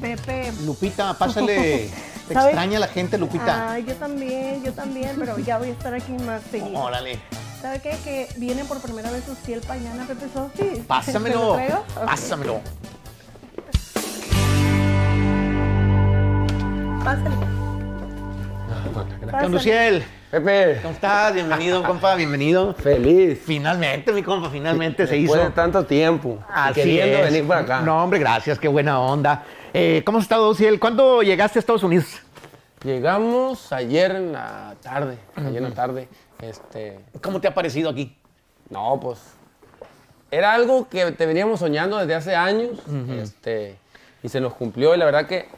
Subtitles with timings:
[0.00, 0.52] Pepe.
[0.64, 1.90] Lupita, pásale.
[2.28, 3.72] Te extraña la gente, Lupita.
[3.72, 6.78] Ay, yo también, yo también, pero ya voy a estar aquí más seguido.
[6.78, 7.18] Órale.
[7.62, 7.96] ¿Sabe qué?
[8.04, 10.58] Que viene por primera vez Uciel Pañana, Pepe Sofi.
[10.74, 11.54] ¿Se lo Pásamelo.
[11.54, 11.78] traigo?
[11.96, 12.04] Ok.
[12.06, 12.60] Pásamelo.
[17.04, 17.30] Pásale.
[17.30, 19.48] ¿Qué onda, Pásale.
[19.48, 20.04] Luciel?
[20.30, 21.32] Pepe, ¿Cómo estás?
[21.32, 22.74] Bienvenido, compa, bienvenido.
[22.74, 23.40] feliz.
[23.44, 25.48] Finalmente, mi compa, finalmente se Después hizo.
[25.48, 26.38] de tanto tiempo.
[26.52, 27.24] Así queriendo es.
[27.24, 27.80] venir por acá.
[27.80, 29.44] No, hombre, gracias, qué buena onda.
[29.74, 30.80] Eh, ¿Cómo has estado, Luciel?
[30.80, 32.06] ¿Cuándo llegaste a Estados Unidos?
[32.84, 35.18] Llegamos ayer en la tarde.
[35.36, 36.08] Ayer en la tarde.
[36.40, 37.00] Este.
[37.22, 38.16] ¿Cómo te ha parecido aquí?
[38.70, 39.18] No, pues.
[40.30, 42.78] Era algo que te veníamos soñando desde hace años.
[43.20, 43.76] este,
[44.22, 44.94] y se nos cumplió.
[44.94, 45.48] Y la verdad que.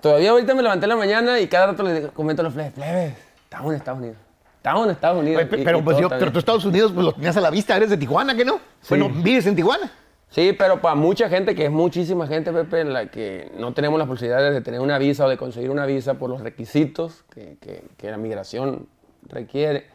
[0.00, 2.72] Todavía ahorita me levanté en la mañana y cada rato le comento a los plebes,
[2.72, 3.12] plebes,
[3.44, 4.16] estamos en Estados Unidos.
[4.56, 5.42] Estamos en Estados Unidos.
[5.52, 7.50] Oye, Y- pero, y pues yo, pero tú Estados Unidos pues lo tenías a la
[7.50, 8.60] vista, eres de Tijuana, ¿qué no?
[8.88, 9.92] Bueno, vives en Tijuana.
[10.30, 13.98] Sí, pero para mucha gente, que es muchísima gente, Pepe, en la que no tenemos
[13.98, 17.56] las posibilidades de tener una visa o de conseguir una visa por los requisitos que,
[17.60, 18.86] que- que la migración
[19.28, 19.86] requiere,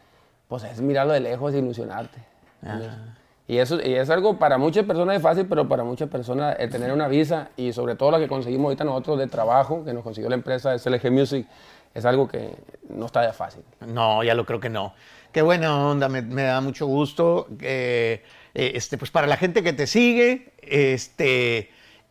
[0.48, 2.18] pues es mirarlo de lejos e ilusionarte.
[3.48, 6.68] Y eso y es algo para muchas personas es fácil, pero para muchas personas el
[6.68, 10.02] tener una visa y sobre todo la que conseguimos ahorita nosotros de trabajo, que nos
[10.02, 11.46] consiguió la empresa SLG Music,
[11.94, 12.50] es algo que
[12.90, 13.62] no está de fácil.
[13.86, 14.92] No, ya lo creo que no.
[15.32, 17.46] Qué buena onda, me, me da mucho gusto.
[17.60, 18.22] eh,
[18.58, 21.70] eh, este, pues para la gente que te sigue, este,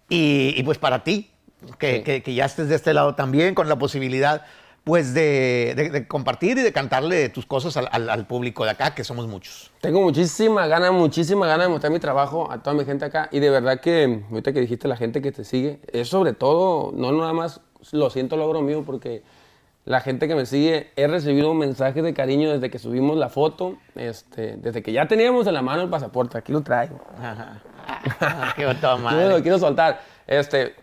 [0.10, 1.32] y, y pues para ti,
[1.80, 2.04] que, Sí.
[2.04, 4.46] que- que ya estés de este lado también, con la posibilidad
[4.84, 8.70] pues de, de- de compartir y de cantarle tus cosas al, al- al público de
[8.70, 9.72] acá, que somos muchos.
[9.82, 13.28] Tengo muchísima ganas, muchísima ganas de mostrar mi trabajo a toda mi gente acá.
[13.32, 16.92] Y de verdad que, ahorita que dijiste la gente que te sigue, es sobre todo,
[16.96, 17.62] no nada más
[17.94, 19.24] lo siento logro mío, porque
[19.86, 23.78] la gente que me sigue, he recibido mensajes de cariño desde que subimos la foto,
[23.96, 27.00] este, desde que ya teníamos en la mano el pasaporte, aquí lo traigo.
[27.22, 27.62] Ajá.
[28.56, 29.30] Qué Yo madre.
[29.30, 30.02] lo quiero soltar.
[30.26, 30.74] Este,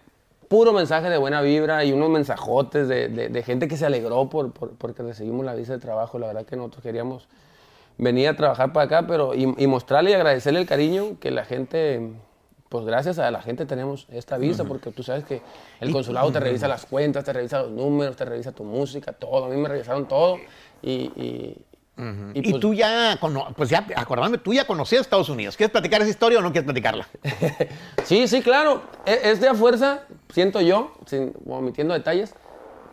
[0.48, 4.28] puro mensaje de buena vibra y unos mensajotes de, de- de gente que se alegró
[4.28, 6.18] por, por- porque recibimos la visa de trabajo.
[6.20, 7.26] La verdad que nosotros queríamos
[7.98, 11.44] venir a trabajar para acá, pero y, y mostrarle y agradecerle el cariño que la
[11.44, 12.12] gente,
[12.72, 15.42] pues gracias a la gente tenemos esta visa, porque tú sabes que
[15.78, 19.44] el consulado te revisa las cuentas, te revisa los números, te revisa tu música, todo.
[19.44, 20.38] A mí me revisaron todo
[20.82, 20.90] y...
[20.90, 21.56] y-
[22.32, 23.18] Y, pues, tú ya,
[23.54, 25.58] pues ya, acordándome, tú ya conocías Estados Unidos.
[25.58, 27.06] ¿Quieres platicar esa historia o no quieres platicarla?
[28.04, 28.82] Sí, sí, claro.
[29.04, 30.00] E- Es de a fuerza,
[30.32, 32.34] siento yo, sin omitiendo detalles,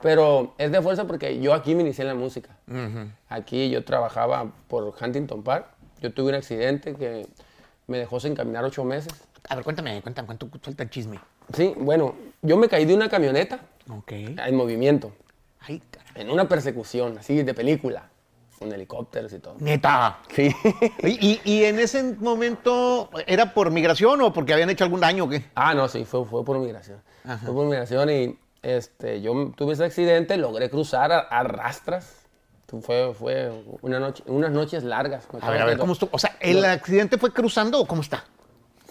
[0.02, 2.50] pero es de a fuerza porque yo aquí me inicié en la música.
[3.30, 5.68] Aquí yo trabajaba por Huntington Park.
[6.02, 7.26] Yo tuve un accidente que
[7.88, 9.14] me dejó sin caminar ocho meses.
[9.50, 11.20] A ver, cuéntame, cuéntame, cuánto suelta el chisme.
[11.54, 14.12] Sí, bueno, yo me caí de una camioneta Ok.
[14.12, 15.12] en movimiento,
[15.62, 16.10] Ay, caray.
[16.22, 18.10] en una persecución, así de película,
[18.60, 19.56] con helicópteros y todo.
[19.60, 20.20] Neta.
[20.36, 20.56] Sí.
[21.04, 25.24] ¿Y, y- y en ese momento era por migración o porque habían hecho algún daño
[25.26, 25.46] o qué?
[25.56, 27.02] Ah, no, sí, fue, fue por migración.
[27.44, 32.18] Fue por migración y este, yo tuve ese accidente, logré cruzar a, a rastras.
[32.82, 33.52] Fue, fue
[33.82, 35.28] una noche, unas noches largas.
[35.42, 36.12] A ver, a ver, ¿cómo estuvo?
[36.14, 38.26] O sea, ¿el accidente fue cruzando o cómo está?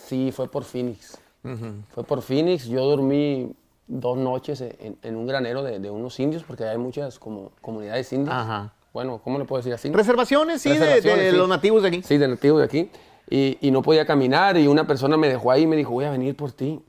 [0.08, 1.18] Sí, fue por Phoenix.
[1.90, 2.66] Fue por Phoenix.
[2.66, 3.52] Yo dormí
[3.86, 8.12] dos noches en, en un granero de, de unos indios, porque hay muchas como, comunidades
[8.12, 8.34] indias.
[8.36, 8.72] Ajá.
[8.92, 9.90] Bueno, ¿cómo le puedo decir así?
[9.92, 11.36] Reservaciones, sí, de- de, Reservaciones, sí.
[11.36, 12.02] los nativos de aquí.
[12.02, 12.90] Sí, de nativos de aquí.
[13.30, 16.06] Y, y no podía caminar y una persona me dejó ahí y me dijo, voy
[16.06, 16.80] a venir por ti.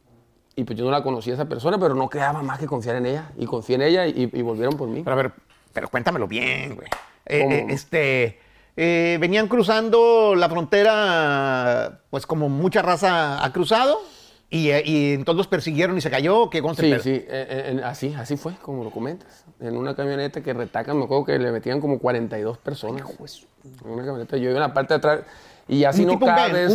[0.55, 2.95] Y pues yo no la conocía a esa persona, pero no quedaba más que confiar
[2.97, 3.31] en ella.
[3.37, 5.01] Y confié en ella y, y volvieron por mí.
[5.03, 5.31] Pero a ver,
[5.73, 6.87] pero cuéntamelo bien, güey.
[7.25, 8.39] Eh, eh, este,
[8.81, 13.99] eh, venían cruzando la frontera, pues como mucha raza ha cruzado,
[14.49, 18.15] y, eh, y entonces los persiguieron y se cayó, ¿qué Sí, sí, eh, eh, así,
[18.17, 19.43] así fue, como lo comentas.
[19.59, 23.03] En una camioneta que retacan, me acuerdo que le metían como 42 personas.
[23.83, 25.19] En una camioneta, yo iba en la parte de atrás
[25.67, 26.31] y así ¿Un no tipo un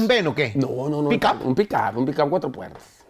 [0.06, 0.52] van o qué?
[0.56, 1.08] No, no, no.
[1.08, 1.38] ¿Pick-up?
[1.42, 3.03] Un pick-up, un pick-up cuatro puertas.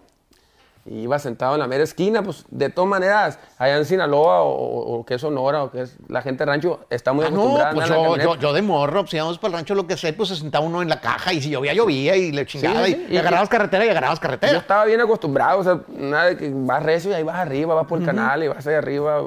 [0.87, 4.51] Y iba sentado en la mera esquina, pues de todas maneras, allá en Sinaloa o,
[4.99, 7.71] o- que es Sonora o que es la gente de rancho, está muy Ah, acostumbrada.
[7.71, 10.13] a pues yo, yo, yo de morro, pues íbamos para el rancho, lo que sé,
[10.13, 12.91] pues se sentaba uno en la caja y si llovía, llovía y le chingaba sí,
[12.91, 14.59] y, sí, y y- agarrabas carretera y agarrabas Yo carretera.
[14.59, 17.87] estaba bien acostumbrado, o sea, nada de que vas recio y ahí vas arriba, vas
[17.87, 19.23] por el canal y vas ahí arriba.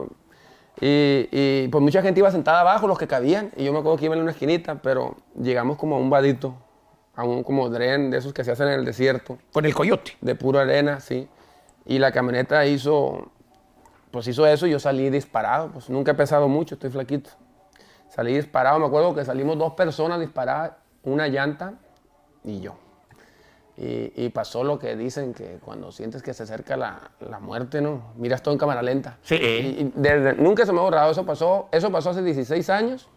[0.79, 3.97] Y, y, pues mucha gente iba sentada abajo, los que cabían, y yo me acuerdo
[3.97, 6.53] que iba en una esquinita, pero llegamos como a un vadito,
[7.15, 10.15] a un como dren de esos que se hacen en el desierto, Con el coyote.
[10.21, 11.27] de pura arena, sí.
[11.87, 13.31] Y la camioneta hizo,
[14.11, 17.29] pues hizo eso y yo salí disparado, pues nunca he pesado mucho, estoy flaquito.
[18.09, 20.73] Salí disparado, me acuerdo que salimos dos personas disparadas,
[21.03, 21.73] una llanta
[22.43, 22.75] y yo.
[23.77, 27.79] Y, y pasó lo que dicen que cuando sientes que se acerca la, la muerte,
[27.79, 28.11] ¿no?
[28.15, 29.17] Miras todo en cámara lenta.
[29.21, 29.35] Sí.
[29.35, 29.37] Y,
[29.83, 33.07] y desde- nunca se me ha borrado, eso pasó, eso pasó hace 16 años.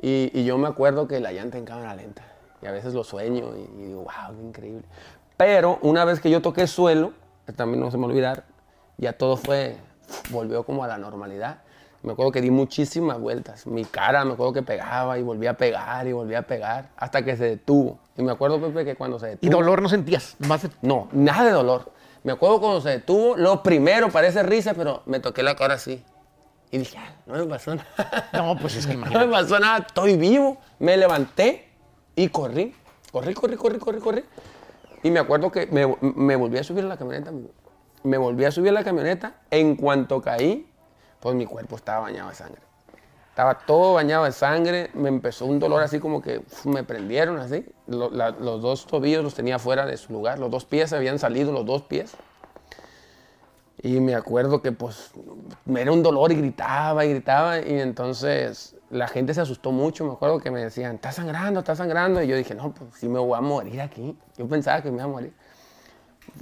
[0.00, 2.22] Y, yo me acuerdo que la llanta en cámara lenta.
[2.62, 4.84] Y a veces lo sueño y digo, wow, qué increíble.
[5.40, 7.14] Pero una vez que yo toqué suelo,
[7.56, 8.44] también no se me olvidar,
[8.98, 9.78] ya todo fue,
[10.28, 11.60] volvió como a la normalidad.
[12.02, 13.66] Me acuerdo que di muchísimas vueltas.
[13.66, 17.24] Mi cara, me acuerdo que pegaba y volvía a pegar y volvía a pegar hasta
[17.24, 17.98] que se detuvo.
[18.18, 19.46] Y me acuerdo, Pepe, que cuando se detuvo...
[19.46, 20.36] ¿Y dolor no sentías?
[20.40, 21.90] Más de- No, nada de dolor.
[22.22, 26.04] Me acuerdo cuando se detuvo, lo primero, parece risa, pero me toqué la cara así.
[26.70, 27.88] Y dije, "Ah, no me pasó nada.
[28.34, 29.30] No, pues es que No me imagínate.
[29.30, 30.58] pasó nada, estoy vivo.
[30.78, 31.66] Me levanté
[32.14, 32.74] y corrí.
[33.10, 34.24] Corrí, corrí, corrí, corrí, corrí.
[35.02, 37.32] Y me acuerdo que me, me volví a subir a la camioneta.
[38.02, 39.34] Me volví a subir a la camioneta.
[39.50, 40.70] En cuanto caí,
[41.20, 42.60] pues mi cuerpo estaba bañado de sangre.
[43.30, 44.90] Estaba todo bañado de sangre.
[44.94, 47.64] Me empezó un dolor así como que me prendieron así.
[47.86, 50.38] Los dos tobillos los tenía fuera de su lugar.
[50.38, 52.16] Los dos pies habían salido, los dos pies.
[53.82, 55.12] Y me acuerdo que pues
[55.64, 60.04] me era un dolor y gritaba y gritaba y entonces la gente se asustó mucho.
[60.04, 62.22] Me acuerdo que me decían, está sangrando, está sangrando.
[62.22, 64.16] Y yo dije, no, pues sí me voy a morir aquí.
[64.36, 65.32] Yo pensaba que me iba a morir.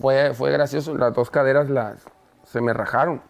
[0.00, 2.00] Fue, fue gracioso, las dos caderas las,
[2.44, 3.22] se me rajaron.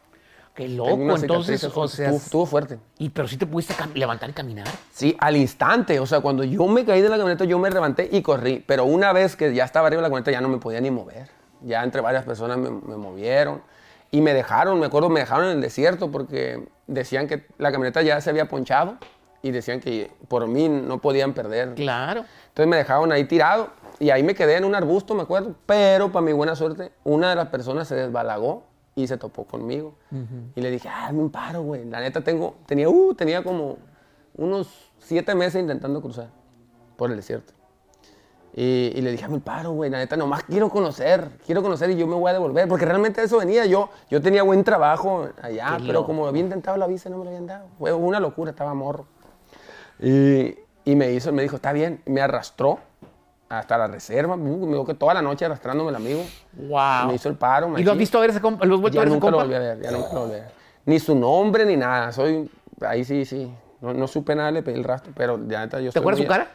[0.55, 2.07] Qué loco, entonces, o sea...
[2.07, 2.79] estuvo, estuvo fuerte.
[2.99, 4.67] Y pero sí te pudiste levantar y caminar.
[4.93, 6.01] Sí, al instante.
[6.01, 8.65] O sea, cuando yo me caí de la camioneta, yo me levanté y corrí.
[8.67, 10.91] Pero una vez que ya estaba arriba de la camioneta, ya no me podía ni
[10.91, 11.29] mover.
[11.63, 13.63] Ya entre varias personas me, me movieron.
[14.11, 18.03] Y me dejaron, me acuerdo, me dejaron en el desierto porque decían que la camioneta
[18.03, 18.97] ya se había ponchado.
[19.41, 21.75] Y decían que por mí no podían perder.
[21.75, 22.25] Claro.
[22.49, 23.71] Entonces me dejaron ahí tirado.
[24.01, 25.55] Y ahí me quedé en un arbusto, me acuerdo.
[25.65, 28.65] Pero para mi buena suerte, una de las personas se desbalagó
[28.97, 29.95] y se topó conmigo.
[30.57, 31.85] Y le dije, ah, me un paro, güey.
[31.85, 33.79] La neta tengo, tenía, uh, tenía como
[34.35, 36.31] unos siete meses intentando cruzar
[36.97, 37.53] por el desierto.
[38.61, 39.89] Y, y le dije, el paro, güey.
[39.89, 42.67] La neta, nomás quiero conocer, quiero conocer y yo me voy a devolver.
[42.67, 43.65] Porque realmente eso venía.
[43.67, 46.07] Yo, yo tenía buen trabajo allá, Qué pero loco.
[46.09, 47.67] como había intentado la visa, no me lo habían dado.
[47.79, 49.07] Fue una locura, estaba morro.
[50.01, 52.03] Y, y me hizo, me dijo, está bien.
[52.07, 52.81] Me arrastró
[53.49, 54.37] hasta la reserva.
[54.37, 56.23] Me dijo que toda la noche arrastrándome el amigo.
[56.55, 57.07] Wow.
[57.07, 57.79] Me hizo el paro.
[57.79, 58.65] ¿Y lo has visto a ver ese compa?
[58.67, 60.21] ¿Lo has vuelto Ya a ver ese nunca lo volví a ver, ya nunca lo
[60.23, 60.51] volví a ver.
[60.85, 62.11] Ni su nombre ni nada.
[62.11, 62.51] Soy,
[62.81, 63.53] ahí sí, sí.
[63.81, 66.27] No, no supe nada, le pedí el rastro, pero ya neta yo ¿Te acuerdas muy-
[66.27, 66.49] su cara?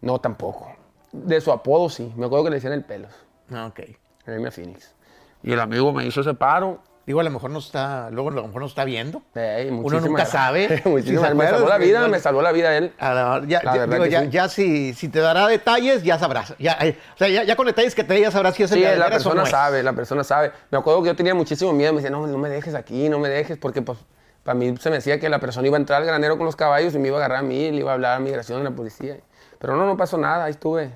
[0.00, 0.68] No, tampoco.
[1.12, 2.12] De su apodo sí.
[2.16, 3.12] Me acuerdo que le decían el pelos.
[3.52, 3.80] Ah, ok.
[4.26, 4.94] Jaime Phoenix.
[5.42, 6.82] Y el amigo me hizo ese paro.
[7.06, 9.22] Digo, a lo mejor no está, luego a lo mejor no está viendo.
[9.34, 10.28] Ey, Uno nunca gracias.
[10.30, 10.82] sabe.
[10.84, 12.92] Muchísimas- ¿Sí me salvó la vida, me salvó la vida él.
[12.98, 14.28] A la- ya, La ya- digo, ya, sí.
[14.30, 16.54] ya si, si te dará detalles, ya sabrás.
[16.58, 18.72] Ya, eh, o sea, ya, ya con detalles que te dé, ya sabrás si es
[18.72, 19.48] el Sí, la persona no es.
[19.48, 20.52] sabe, la persona sabe.
[20.70, 23.18] Me acuerdo que yo tenía muchísimo miedo, me decía, no, no me dejes aquí, no
[23.18, 23.96] me dejes, porque pues
[24.42, 26.56] para mí se me decía que la persona iba a entrar al granero con los
[26.56, 28.64] caballos y me iba a agarrar a mí, le iba a hablar a migración, a
[28.64, 29.16] la policía.
[29.58, 30.90] Pero no, no pasó nada, ahí estuve.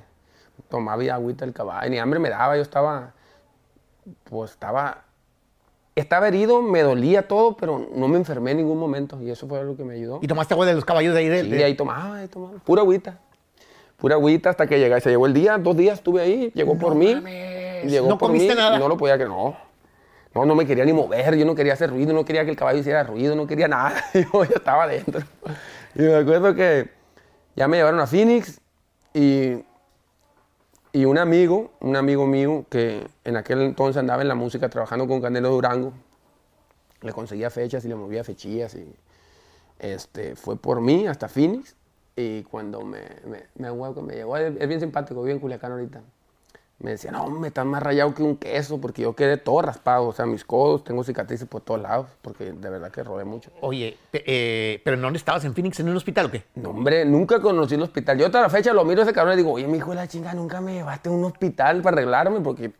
[0.68, 3.12] Tomaba agüita el caballo, ni hambre me daba, yo estaba,
[4.24, 5.02] pues estaba,
[5.94, 9.62] estaba herido, me dolía todo, pero no me enfermé en ningún momento y eso fue
[9.64, 10.18] lo que me ayudó.
[10.22, 11.46] Y tomaste agua de los caballos de ahí del.
[11.46, 12.58] Sí, de- ahí tomaba, ahí tomaba.
[12.64, 13.18] Pura agüita.
[13.98, 14.98] Pura agüita hasta que llegó.
[15.00, 17.14] Se llegó el día, dos días estuve ahí, llegó por mí.
[17.14, 17.90] mames.
[17.90, 18.78] Llegó ¿No por comiste mí, nada?
[18.78, 19.56] No lo podía que no.
[20.34, 22.56] No, no me quería ni mover, yo no quería hacer ruido, no quería que el
[22.56, 23.92] caballo hiciera ruido, no quería nada.
[24.14, 25.20] Yo ya estaba adentro.
[25.94, 26.88] Y me acuerdo que
[27.56, 28.60] ya me llevaron a Phoenix
[29.14, 29.64] y,
[30.92, 35.06] y un amigo, un amigo mío que en aquel entonces andaba en la música trabajando
[35.06, 35.92] con Canelo Durango,
[37.02, 38.94] le conseguía fechas y le movía fechillas y
[39.78, 41.76] este, fue por mí hasta Phoenix
[42.16, 46.02] y cuando me, me, me, llegó, es bien simpático, vive en Culiacán ahorita,
[46.82, 50.08] me decía, no, me estás más rayado que un queso porque yo quedé todo raspado,
[50.08, 53.50] o sea, mis codos, tengo cicatrices por todos lados porque de verdad que rodé mucho.
[53.60, 56.44] Oye, eh, ¿pero no estabas en Phoenix en un hospital o qué?
[56.56, 58.18] No, hombre, nunca conocí el hospital.
[58.18, 59.96] Yo hasta la fecha lo miro a ese cabrón y digo, oye, mi hijo de
[59.96, 62.72] la chinga, nunca me llevaste a un hospital para arreglarme porque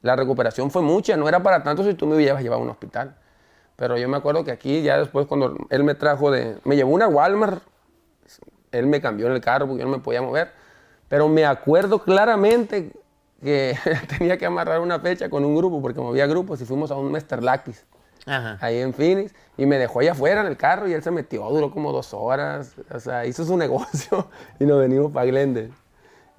[0.00, 2.70] la recuperación fue mucha, no era para tanto si tú me hubieras llevado a un
[2.70, 3.14] hospital.
[3.76, 6.56] Pero yo me acuerdo que aquí, ya después, cuando él me trajo de.
[6.64, 7.62] Me llevó una Walmart,
[8.72, 10.52] él me cambió en el carro porque yo no me podía mover.
[11.08, 12.92] Pero me acuerdo claramente
[13.44, 13.76] que
[14.18, 17.12] tenía que amarrar una fecha con un grupo porque movía grupos y fuimos a un
[17.12, 17.42] Mr.
[17.42, 17.84] Lucky's
[18.26, 18.58] Ajá.
[18.60, 21.48] ahí en Phoenix y me dejó allá afuera en el carro y él se metió,
[21.50, 25.70] duró como dos horas, o sea, hizo su negocio y nos venimos para Glendale.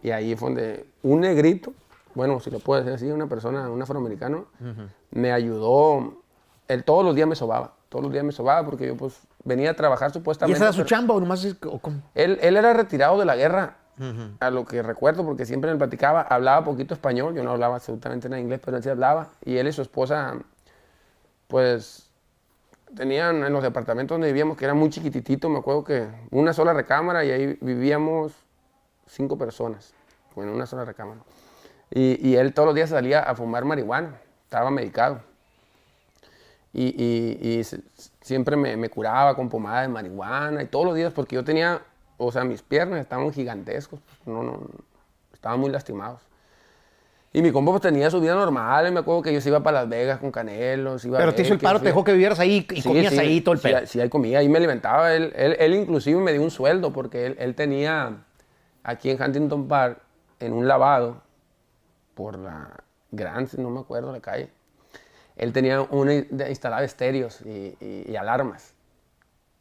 [0.02, 1.74] Y ahí fue donde un negrito,
[2.14, 4.46] bueno, si lo puedo decir así, una persona, un afroamericano,
[5.12, 6.16] me ayudó,
[6.68, 9.72] él todos los días me sobaba, todos los días me sobaba porque yo pues venía
[9.72, 10.56] a trabajar ¿Y supuestamente.
[10.58, 11.80] esa era su pero- chamba o nomás es o
[12.16, 13.78] él, él era retirado de la guerra,
[14.40, 18.28] a lo que recuerdo, porque siempre me platicaba, hablaba poquito español, yo no hablaba absolutamente
[18.28, 20.36] nada inglés, pero él sí hablaba, y él y su esposa,
[21.48, 22.10] pues,
[22.96, 26.74] tenían en los departamentos donde vivíamos, que era muy chiquititito, me acuerdo que una sola
[26.74, 28.34] recámara, y ahí vivíamos
[29.08, 29.94] cinco personas,
[30.36, 31.22] en una sola recámara.
[31.92, 35.22] Y, él todos los días salía a fumar marihuana, estaba medicado.
[36.74, 37.62] Y,
[38.20, 41.82] siempre me curaba con pomada de marihuana y todos los días porque yo tenía,
[42.18, 44.60] o sea, mis piernas estaban gigantescos, no, no,
[45.34, 46.22] estaban muy lastimados.
[47.34, 49.60] Y mi compa pues tenía su vida normal, y me acuerdo que yo se iba
[49.62, 52.04] para Las Vegas con Canelos, iba a Pero te hizo el paro, te iba- dejó
[52.06, 53.86] que vivieras ahí y Sí, comías sí, ahí todo el sí, pedo.
[53.88, 55.14] Sí, ahí comía, ahí me alimentaba.
[55.14, 58.24] Él, él, él inclusive me dio un sueldo porque él, él tenía
[58.84, 60.00] aquí en Huntington Park,
[60.40, 61.24] en un lavado,
[62.14, 62.70] por la
[63.12, 64.50] Grand, no me acuerdo la calle,
[65.36, 68.75] él tenía una, instalaba estéreos y, y- y alarmas.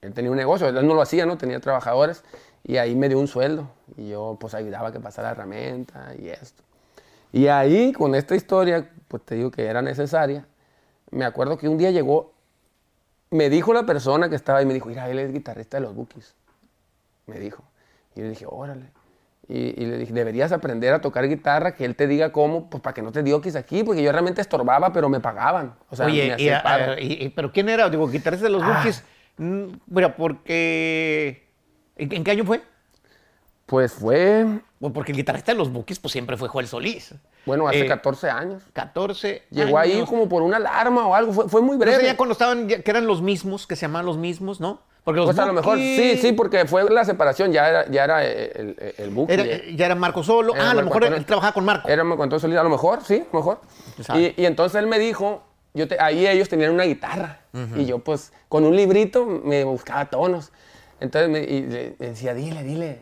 [0.04, 1.38] Él tenía un negocio, él no lo hacía, ¿no?
[1.38, 2.22] Tenía trabajadores
[2.62, 6.12] y ahí me dio un sueldo y yo pues ayudaba a que pasara la herramienta
[6.18, 6.62] y esto.
[7.32, 10.46] Y ahí, con esta historia, pues te digo que era necesaria,
[11.10, 12.32] me acuerdo que un día llegó,
[13.30, 15.94] me dijo la persona que estaba ahí, me dijo, mira, él es guitarrista de los
[15.94, 16.34] Bookies.
[17.26, 17.64] Me dijo.
[18.14, 18.86] Y yo le dije, órale.
[19.48, 22.82] Y, y le dije, deberías aprender a tocar guitarra, que él te diga cómo, pues
[22.82, 25.74] para que no te dioquis aquí, porque yo realmente estorbaba, pero me pagaban.
[25.90, 27.90] O sea, me Oye, y, hacía el a- y- y- pero ¿quién era?
[27.90, 28.74] Digo, guitarrista de los Ah.
[28.76, 29.02] Bookies.
[29.36, 31.48] Mm, Mira, porque...
[31.96, 32.62] ¿En, en qué año fue?
[33.66, 34.44] Pues fue,
[34.78, 37.14] Bueno, porque el guitarrista de los Bookies pues siempre fue Joel Solís.
[37.46, 38.62] bueno, hace Eh, 14 años.
[38.74, 41.96] 14 Llegó ahí como por una alarma o algo, fue, fue muy breve.
[41.96, 44.82] eso ya cuando estaban, ya- que eran los mismos, que se llamaban los mismos, ¿no?
[45.02, 48.04] Porque los Pues a lo mejor, sí, sí, porque fue la separación, ya era, ya
[48.04, 49.32] era el, el, el Bookie.
[49.32, 50.54] era- ya era Marco Solo.
[50.54, 51.18] Era ah, a lo mejor Antonio.
[51.18, 51.88] él trabajaba con Marco.
[51.88, 53.60] Era Marco Antonio Solís, a lo mejor, sí, a lo mejor.
[54.14, 55.42] Y, y entonces él me dijo,
[55.74, 57.40] yo te- ahí ellos tenían una guitarra.
[57.76, 60.52] Y yo, pues, con un librito me buscaba tonos.
[61.00, 63.00] Entonces me, y le decía, dile, dile.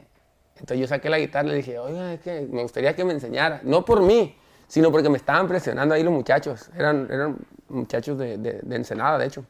[0.55, 3.13] Entonces yo saqué la guitarra y le dije, oiga, es que me gustaría que me
[3.13, 3.61] enseñara.
[3.65, 4.37] No por mí,
[4.69, 6.71] sino porque me estaban presionando ahí los muchachos.
[6.77, 7.37] Eran, eran
[7.69, 9.45] muchachos de, de, de Ensenada, de hecho.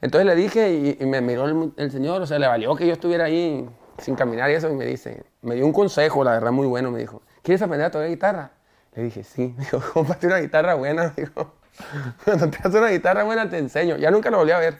[0.00, 2.86] Entonces le dije y, y me miró el, el señor, o sea, le valió que
[2.86, 3.68] yo estuviera ahí
[3.98, 6.90] sin caminar y eso, y me dice, me dio un consejo, la verdad, muy bueno,
[6.90, 8.50] me dijo, ¿quieres aprender a tocar guitarra?
[8.96, 11.52] Le dije, sí, me dijo, cómprate una guitarra buena, me dijo,
[12.24, 14.78] cuando te hagas una guitarra buena te enseño, ya nunca lo volví a ver,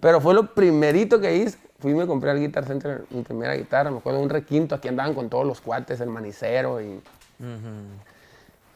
[0.00, 3.54] pero fue lo primerito que hice, fui y me compré al Guitar Center mi primera
[3.54, 7.00] guitarra, me acuerdo de un requinto, aquí andaban con todos los cuates, el manicero y...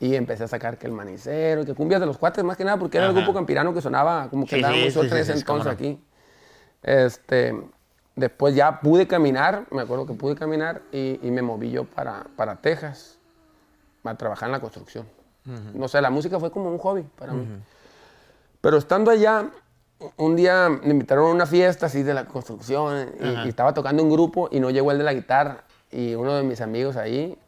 [0.01, 2.77] Y empecé a sacar que el manicero, que cumbias de los cuates, más que nada,
[2.77, 5.17] porque era el grupo campirano que sonaba como que andaba sí, muy sí, en sí,
[5.17, 5.71] ese cómo entonces no.
[5.73, 6.01] aquí.
[6.85, 7.61] Este,
[8.15, 12.27] después ya pude caminar, me acuerdo que pude caminar y, y me moví yo para,
[12.37, 13.19] para Texas
[14.09, 15.07] a trabajar en la construcción.
[15.75, 17.47] No sé, la música fue como un hobby para mí.
[18.61, 19.51] Pero estando allá,
[20.17, 24.03] un día me invitaron a una fiesta así de la construcción y, y estaba tocando
[24.03, 25.65] un grupo y no llegó el de la guitarra.
[25.91, 27.39] Y uno de mis amigos ahí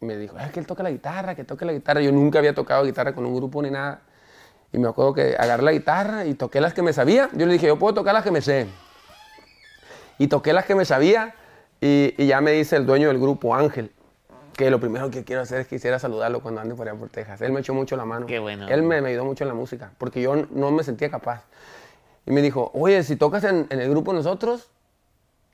[0.00, 2.00] me dijo, es que él toca la guitarra, que toque la guitarra.
[2.00, 4.00] Yo nunca había tocado guitarra con un grupo ni nada.
[4.72, 7.30] Y me acuerdo que agarré la guitarra y toqué las que me sabía.
[7.32, 8.68] Yo le dije, yo puedo tocar las que me sé.
[10.18, 11.34] Y toqué las que me sabía
[11.80, 13.92] y, y ya me dice el dueño del grupo, Ángel,
[14.58, 17.40] que lo primero que quiero hacer es quisiera saludarlo cuando ande por allá por Texas.
[17.42, 18.26] Él me echó mucho la mano.
[18.26, 18.66] Qué bueno.
[18.66, 21.44] Él me, me ayudó mucho en la música, porque yo no me sentía capaz.
[22.26, 24.68] Y me dijo, oye, si tocas en, en el grupo nosotros,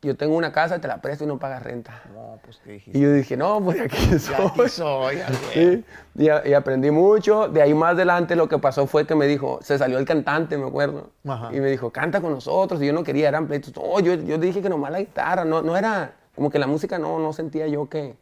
[0.01, 2.01] yo tengo una casa, te la presto y no pagas renta.
[2.15, 2.99] No, pues te dijiste.
[2.99, 4.35] Y yo dije, no, pues aquí soy.
[4.37, 5.19] Aquí soy,
[5.53, 5.85] Sí,
[6.15, 7.49] y, y aprendí mucho.
[7.49, 10.57] De ahí más adelante lo que pasó fue que me dijo, se salió el cantante,
[10.57, 11.11] me acuerdo.
[11.29, 11.51] Ajá.
[11.53, 12.81] Y me dijo, canta con nosotros.
[12.81, 13.77] Y yo no quería, eran pleitos.
[13.77, 15.45] No, yo, yo dije que nomás la guitarra.
[15.45, 18.17] No, no era, como que la música no, no sentía yo que,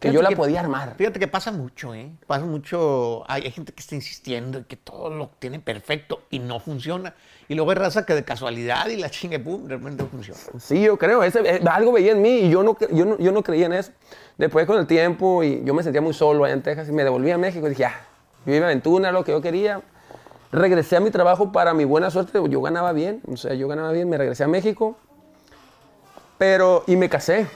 [0.00, 0.94] que yo la podía armar.
[0.96, 2.10] Fíjate que pasa mucho, ¿eh?
[2.26, 3.24] Pasa mucho.
[3.28, 7.14] Hay, hay gente que está insistiendo y que todo lo tiene perfecto y no funciona.
[7.48, 10.38] Y luego hay raza que de casualidad y la chingue, pum, de repente funciona.
[10.58, 13.32] Sí, yo creo, ese, eh, algo veía en mí y yo no, yo, no, yo
[13.32, 13.92] no creía en eso.
[14.36, 17.04] Después con el tiempo y yo me sentía muy solo allá en Texas y me
[17.04, 18.06] devolví a México y dije, ya,
[18.44, 19.80] viví mi aventura, lo que yo quería.
[20.52, 23.92] Regresé a mi trabajo para mi buena suerte, yo ganaba bien, o sea, yo ganaba
[23.92, 24.96] bien, me regresé a México,
[26.38, 27.46] pero, y me casé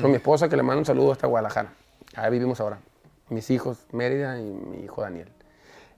[0.00, 1.72] con mi esposa, que le mando un saludo hasta Guadalajara.
[2.16, 2.78] Ahí vivimos ahora.
[3.28, 5.28] Mis hijos, Mérida y mi hijo Daniel.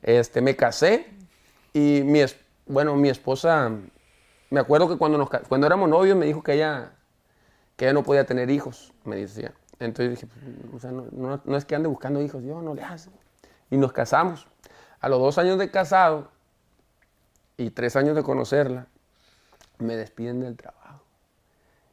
[0.03, 1.07] Este, me casé
[1.73, 2.21] y mi,
[2.67, 3.71] bueno, mi esposa,
[4.51, 6.93] me acuerdo que cuando, nos, cuando éramos novios me dijo que ella,
[7.77, 9.53] que ella no podía tener hijos, me decía.
[9.79, 12.75] Entonces dije, pues, o sea, no, no- no es que ande buscando hijos, yo no
[12.75, 13.11] le hace.
[13.71, 14.47] Y nos casamos.
[15.01, 16.31] A los dos años de casado
[17.59, 18.87] y tres años de conocerla,
[19.79, 20.76] me despiden del trabajo.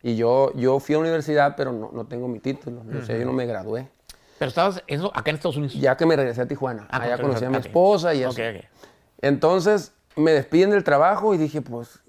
[0.03, 3.17] Y yo, yo fui a la universidad, pero no, no tengo mi título, o sea,
[3.17, 3.87] yo no me gradué.
[4.37, 5.73] Pero estabas eso acá en Estados Unidos.
[5.75, 7.65] Ya que me regresé a Tijuana, Ah, allá conocí a mi ok.
[7.65, 8.31] esposa y eso.
[8.31, 8.65] Ok, ok.
[9.21, 12.01] Entonces me despiden del trabajo y dije, pues,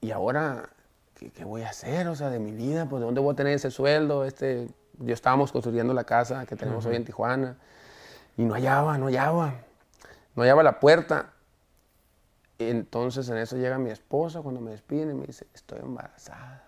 [0.00, 0.68] ¿y ahora
[1.14, 2.08] qué, qué voy a hacer?
[2.08, 4.24] O sea, de mi vida, pues, ¿de dónde voy a tener ese sueldo?
[4.24, 4.66] Este,
[4.98, 7.56] yo estábamos construyendo la casa que tenemos hoy en Tijuana
[8.36, 9.54] y no hallaba, no hallaba,
[10.34, 11.30] no hallaba la puerta.
[12.58, 16.64] Entonces en eso llega mi esposa cuando me despiden y me dice, estoy embarazada.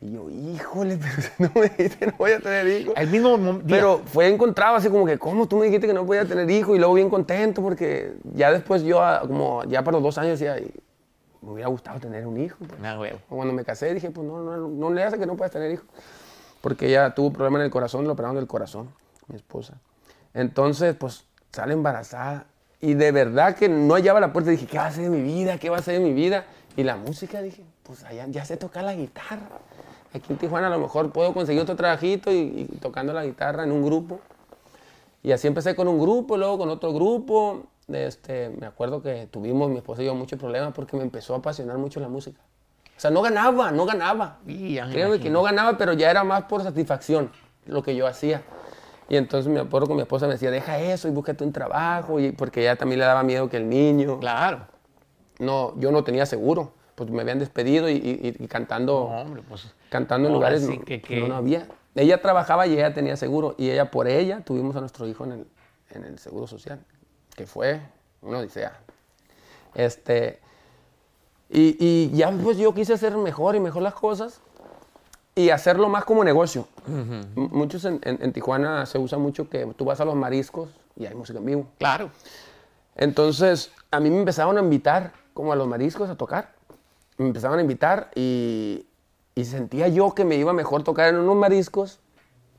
[0.00, 2.94] Y yo, híjole, pero si no me dijiste no voy a tener hijos.
[2.96, 3.62] El mismo día.
[3.66, 6.74] Pero fue encontrado así como que, ¿cómo tú me dijiste que no podía tener hijo?
[6.74, 10.38] Y luego bien contento porque ya después yo, ah, como ya para los dos años,
[10.38, 10.70] decía, "Ay,
[11.40, 12.56] me hubiera gustado tener un hijo.
[12.58, 12.72] pues".
[12.82, 13.18] Ah, huevo.
[13.28, 15.84] Cuando me casé dije, pues no, no, no le hace que no puedas tener hijo.
[16.60, 18.90] Porque ella tuvo problemas en el corazón, le operaron del corazón,
[19.28, 19.74] mi esposa.
[20.34, 22.46] Entonces, pues sale embarazada.
[22.80, 24.50] Y de verdad que no hallaba la puerta.
[24.50, 25.58] Dije, ¿qué va a ser de mi vida?
[25.58, 26.44] ¿Qué va a ser de mi vida?
[26.76, 29.48] Y la música, dije, pues allá ya sé tocar la guitarra.
[30.12, 33.64] Aquí en Tijuana a lo mejor puedo conseguir otro trabajito y, y tocando la guitarra
[33.64, 34.20] en un grupo.
[35.22, 37.64] Y así empecé con un grupo, luego con otro grupo.
[37.88, 41.38] Este, me acuerdo que tuvimos, mi esposa y yo, muchos problemas porque me empezó a
[41.38, 42.40] apasionar mucho la música.
[42.96, 44.38] O sea, no ganaba, no ganaba.
[44.46, 47.30] Y Créeme que no ganaba, pero ya era más por satisfacción
[47.66, 48.42] lo que yo hacía.
[49.08, 52.18] Y entonces me acuerdo que mi esposa me decía, deja eso y búscate un trabajo,
[52.18, 54.18] y porque ella también le daba miedo que el niño.
[54.18, 54.66] Claro.
[55.38, 59.42] No, yo no tenía seguro, pues me habían despedido y, y- y cantando, No, hombre,
[59.48, 59.72] pues.
[59.90, 61.68] cantando en lugares sí que- no, no había.
[61.94, 65.32] Ella trabajaba y ella tenía seguro, y ella por ella tuvimos a nuestro hijo en
[65.32, 65.46] el,
[65.90, 66.80] en el seguro social,
[67.36, 67.80] que fue
[68.22, 68.78] una odisea.
[69.74, 70.40] Este,
[71.50, 74.40] y, y ya pues yo quise hacer mejor y mejor las cosas
[75.34, 76.66] y hacerlo más como negocio.
[76.88, 80.70] M- Muchos en, en- en Tijuana se usa mucho que tú vas a los mariscos
[80.96, 81.66] y hay música en vivo.
[81.78, 82.10] Claro.
[82.96, 86.55] Entonces, a mí me empezaban a invitar como a los mariscos a tocar.
[87.18, 88.86] Me empezaban a invitar y,
[89.34, 92.00] y sentía yo que me iba mejor tocar en unos mariscos,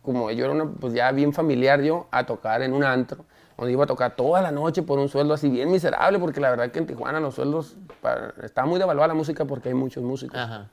[0.01, 3.25] como yo era una, pues ya bien familiar yo, a tocar en un antro,
[3.57, 6.49] donde iba a tocar toda la noche por un sueldo así bien miserable, porque la
[6.49, 10.03] verdad que en Tijuana los sueldos, para- está muy devaluada la música porque hay muchos
[10.03, 10.37] músicos.
[10.39, 10.67] Ajá.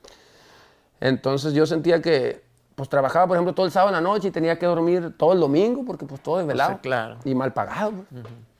[0.99, 2.43] Entonces yo sentía que,
[2.75, 5.33] pues trabajaba, por ejemplo, todo el sábado en la noche y tenía que dormir todo
[5.33, 6.79] el domingo, porque pues todo desvelado.
[6.81, 7.17] claro.
[7.25, 7.91] Y mal pagado.
[7.91, 8.07] pues.
[8.11, 8.54] Y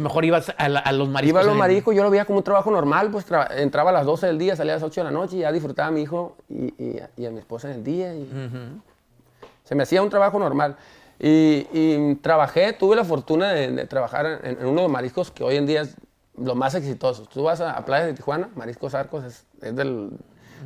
[0.00, 1.30] mejor ibas a, la- a los mariscos.
[1.30, 3.92] Iba a los mariscos, yo lo veía como un trabajo normal, pues tra- entraba a
[3.92, 5.90] las 12 del día, salía a las 8 de la noche y ya disfrutaba a
[5.92, 8.14] mi hijo y, y a- y a mi esposa en el día.
[8.14, 8.28] y
[9.64, 10.76] Se me hacía un trabajo normal.
[11.18, 15.30] Y, y trabajé, tuve la fortuna de, de trabajar en, en uno de los mariscos
[15.30, 15.96] que hoy en día es
[16.36, 17.28] los más exitosos.
[17.28, 20.10] Tú vas a, a Playa de Tijuana, Mariscos Arcos, es, es del,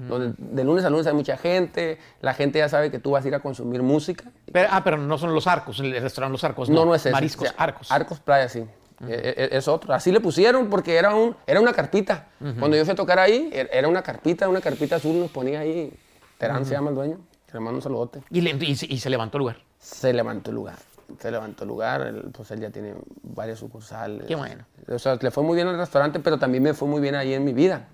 [0.08, 3.25] donde de lunes a lunes hay mucha gente, la gente ya sabe que tú vas
[3.25, 4.25] a ir a consumir música.
[4.50, 6.70] Pero- ah, pero no son los arcos, el restaurante Los Arcos.
[6.70, 7.11] No, no es ese.
[7.12, 7.92] Mariscos, o sea, arcos.
[7.92, 8.64] Arcos Playa, sí.
[9.07, 9.95] E- e- es otro.
[9.95, 12.28] Así le pusieron porque era, un, era una carpita.
[12.59, 15.61] Cuando yo fui a tocar ahí, er- era una carpita, una carpita azul, nos ponía
[15.61, 15.92] ahí.
[16.38, 17.18] Terán se llama el dueño.
[17.53, 18.22] Le mando un saludote.
[18.31, 19.57] Y, le- y se- y se levantó el lugar.
[19.79, 20.77] Se levantó el lugar.
[21.20, 22.03] Se levantó el lugar.
[22.03, 24.27] él, pues él ya tiene varias sucursales.
[24.27, 24.64] Qué bueno.
[24.88, 27.33] O sea, le fue muy bien al restaurante, pero también me fue muy bien ahí
[27.35, 27.88] en mi vida.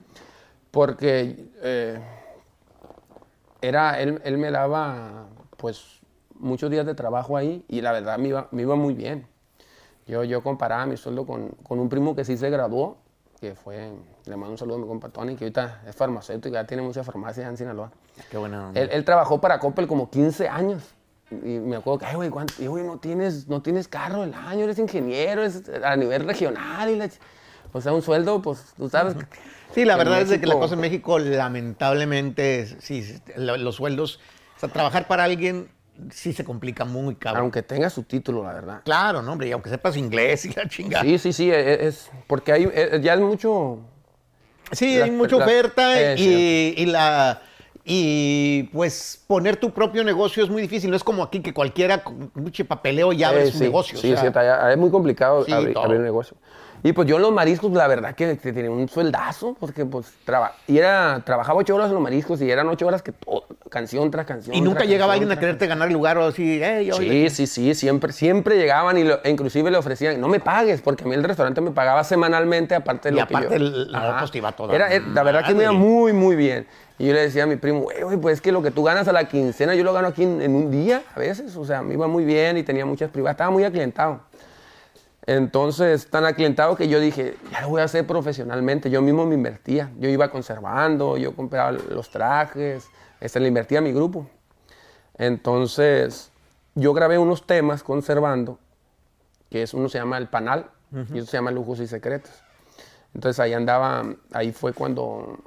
[0.70, 2.00] Porque eh,
[3.60, 5.26] era, él, él me daba,
[5.56, 6.00] pues,
[6.34, 9.26] muchos días de trabajo ahí y la verdad me iba, me iba muy bien.
[10.06, 12.98] Yo, yo comparaba mi sueldo con, con un primo que sí se graduó,
[13.40, 13.90] que fue,
[14.26, 17.04] le mando un saludo a mi compa Tony, que ahorita es farmacéutico, ya tiene muchas
[17.06, 17.90] farmacias en Sinaloa.
[18.30, 18.80] Qué buena onda.
[18.80, 20.82] Él, él trabajó para Coppel como 15 años.
[21.30, 22.54] Y me acuerdo que, ay, güey, ¿cuánto?
[22.62, 26.90] Y, güey, no tienes, no tienes carro del año, eres ingeniero, es a nivel regional.
[26.90, 27.08] Y la
[27.72, 29.16] o sea, un sueldo, pues, tú sabes.
[29.74, 33.20] Sí, la verdad es de que la México- cosa en México, lamentablemente, es- sí, sí,
[33.36, 34.20] lo- los sueldos,
[34.56, 35.68] o sea, trabajar para alguien
[36.10, 37.42] sí se complica muy cabrón.
[37.42, 38.80] Aunque tenga su título, la verdad.
[38.84, 41.02] Claro, no, hombre, y aunque sepas inglés y la chingada.
[41.04, 43.78] Sí, sí, sí, es, es- porque hay, es- ya es mucho...
[44.72, 47.42] Sí, La- hay mucha la- oferta es y, y la
[47.86, 50.88] y pues poner tu propio negocio es muy difícil.
[50.90, 53.98] No es como aquí que cualquiera con mucho papeleo ya abre Eh, su sí, negocio.
[53.98, 55.84] o Sí, sea, sí, allá- es muy complicado Sí, abrir, todo.
[55.84, 56.36] abrir un negocio.
[56.86, 60.12] Y pues yo en los mariscos, la verdad que, que tenía un sueldazo, porque pues
[60.26, 63.46] traba, y era, trabajaba ocho horas en los mariscos y eran ocho horas que todo,
[63.70, 64.54] canción tras canción.
[64.54, 66.96] y nunca tras llegaba canción, alguien a quererte ganar el lugar o así, "Hey, yo-".
[66.96, 70.82] Sí, sí, sí, siempre, siempre llegaban y lo- e inclusive le ofrecían, no me pagues,
[70.82, 73.64] porque a mí el restaurante me pagaba semanalmente, aparte de Y lo que aparte yo...
[73.64, 74.26] el- no, Ajá.
[74.30, 76.66] te iba toda Era, eh, la verdad que me iba muy, muy bien.
[76.98, 79.08] Y yo le decía a mi primo, güey, pues es que lo que tú ganas
[79.08, 81.80] a la quincena, yo lo gano aquí en, en un día a veces, o sea,
[81.82, 84.20] me iba muy bien y tenía muchas privadas, estaba muy aclientado.
[85.26, 88.90] Entonces, tan aclientado que yo dije, ya lo voy a hacer profesionalmente.
[88.90, 89.90] Yo mismo me invertía.
[89.98, 92.86] Yo iba conservando, yo compraba los trajes,
[93.20, 94.28] este, le invertía a mi grupo.
[95.16, 96.30] Entonces,
[96.74, 98.58] yo grabé unos temas conservando,
[99.50, 102.32] que es uno se llama El Panal y otro se llama Lujos y Secretos.
[103.14, 105.38] Entonces, ahí andaba, ahí fue cuando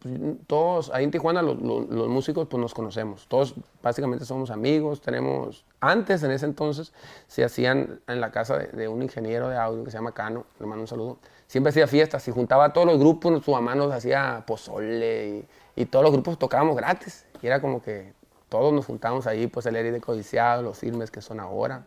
[0.00, 0.14] pues,
[0.46, 5.00] todos, ahí en Tijuana los, los- los músicos pues nos conocemos, todos básicamente somos amigos,
[5.00, 6.92] tenemos, antes en ese entonces
[7.26, 10.44] se hacían en la casa de, de un ingeniero de audio que se llama Cano,
[10.60, 13.74] le mando un saludo, siempre hacía fiestas y juntaba a todos los grupos, su mamá
[13.74, 17.24] nos hacía pozole y, y todos los grupos tocábamos gratis.
[17.42, 18.12] Y era como que
[18.48, 21.84] todos nos juntábamos ahí, pues el Eri de Codiciado, los filmes que son ahora.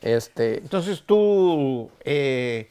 [0.00, 2.70] Este, Entonces tú, eh,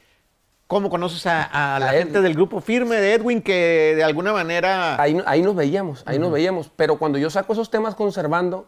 [0.68, 5.02] ¿cómo conoces a, a la gente del grupo firme de Edwin que de alguna manera...
[5.02, 6.70] Ahí, ahí nos veíamos, ahí nos veíamos.
[6.76, 8.68] Pero cuando yo saco esos temas conservando,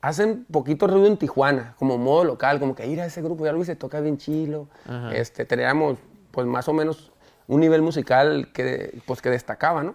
[0.00, 3.52] hacen poquito ruido en Tijuana, como modo local, como que ir a ese grupo, ya
[3.52, 4.68] lo se toca bien chilo.
[5.12, 5.98] Este, teníamos,
[6.30, 7.10] pues más o menos,
[7.48, 9.94] un nivel musical que, pues, que destacaba, ¿no?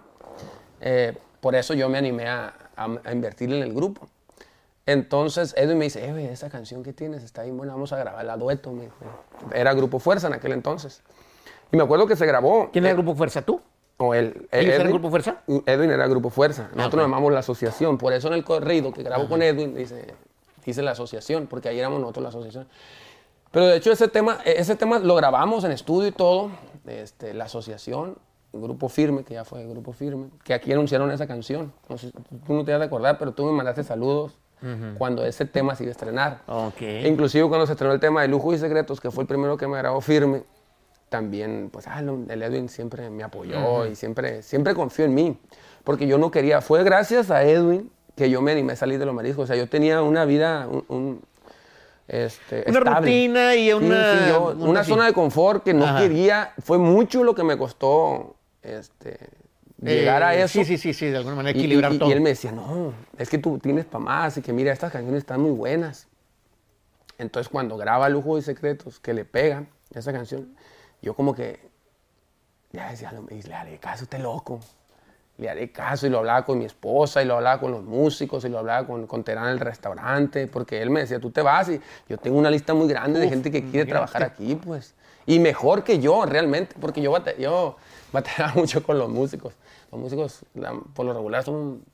[0.80, 4.08] Eh, por eso yo me animé a, a- a invertir en el grupo.
[4.84, 8.36] Entonces Edwin me dice, eh, esa canción que tienes está bien buena, vamos a grabarla
[8.36, 8.70] dueto.
[8.72, 8.94] me dijo.
[9.52, 11.02] Era Grupo Fuerza en aquel entonces.
[11.72, 12.70] Y me acuerdo que se grabó.
[12.72, 13.42] ¿Quién era eh, el grupo Fuerza?
[13.42, 13.60] ¿Tú?
[13.98, 14.46] O él.
[14.52, 15.36] ¿Ellos eran Edwin- Grupo Fuerza?
[15.66, 16.64] Edwin era Grupo Fuerza.
[16.74, 16.94] Nosotros ok.
[16.94, 17.96] nos llamamos la asociación.
[17.98, 20.14] Por eso en el corrido que grabo con Edwin dice,
[20.64, 22.66] dice la asociación, porque ahí éramos nosotros la asociación.
[23.50, 26.50] Pero de hecho ese tema, ese tema lo grabamos en estudio y todo.
[26.86, 28.18] Este, la asociación,
[28.52, 31.72] Grupo Firme, que ya fue Grupo Firme, que aquí anunciaron esa canción.
[31.88, 32.10] No sé,
[32.46, 34.36] tú no te vas a acordar, pero tú me mandaste saludos
[34.98, 36.40] cuando ese tema se iba a estrenar.
[36.48, 36.82] Ok.
[37.06, 39.66] Inclusive cuando se estrenó el tema de Lujo y Secretos, que fue el primero que
[39.68, 40.42] me grabó firme,
[41.08, 45.38] también, pues, ah, el Edwin siempre me apoyó y siempre, siempre confió en mí.
[45.84, 49.06] Porque yo no quería, fue gracias a Edwin que yo me animé a salir de
[49.06, 49.44] los mariscos.
[49.44, 51.22] O sea, yo tenía una vida, un, un,
[52.08, 53.00] este, Una estable.
[53.00, 54.90] rutina y Sí, una- sí, yo- una- una sí.
[54.90, 56.00] zona de confort que no Ajá.
[56.00, 56.52] quería.
[56.60, 59.18] Fue mucho lo que me costó este,
[59.80, 60.58] llegar a Eh, eso.
[60.58, 62.10] Sí, sí, sí, sí, de alguna manera Y- equilibrar y, y todo.
[62.10, 65.18] él me decía, no, es que tú tienes para más y que mira, estas canciones
[65.18, 66.08] están muy buenas.
[67.18, 70.48] Entonces cuando graba Lujo y Secretos, que le pegan esa canción,
[71.06, 71.60] yo como que
[72.72, 74.58] ya decía, "No, le haré caso este loco.
[75.38, 78.44] Le haré caso y lo hablaba con mi esposa y lo hablaba con los músicos
[78.44, 81.42] y lo hablaba con, con Terán en el restaurante, porque él me decía, tú te
[81.42, 84.94] vas y yo tengo una lista muy grande de gente que quiere trabajar aquí, pues.
[85.26, 87.76] Y mejor que yo, realmente, porque yo, bate- yo
[88.12, 89.54] batallaba mucho con los músicos.
[89.92, 91.84] Los músicos, la- por lo regular, son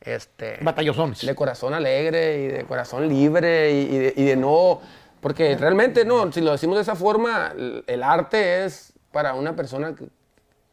[0.00, 1.24] este, Batallosones.
[1.24, 4.80] de corazón alegre y de corazón libre y, y de, y de no...
[5.22, 7.54] Porque realmente, no, si lo decimos de esa forma,
[7.86, 10.08] el, arte es para una persona que,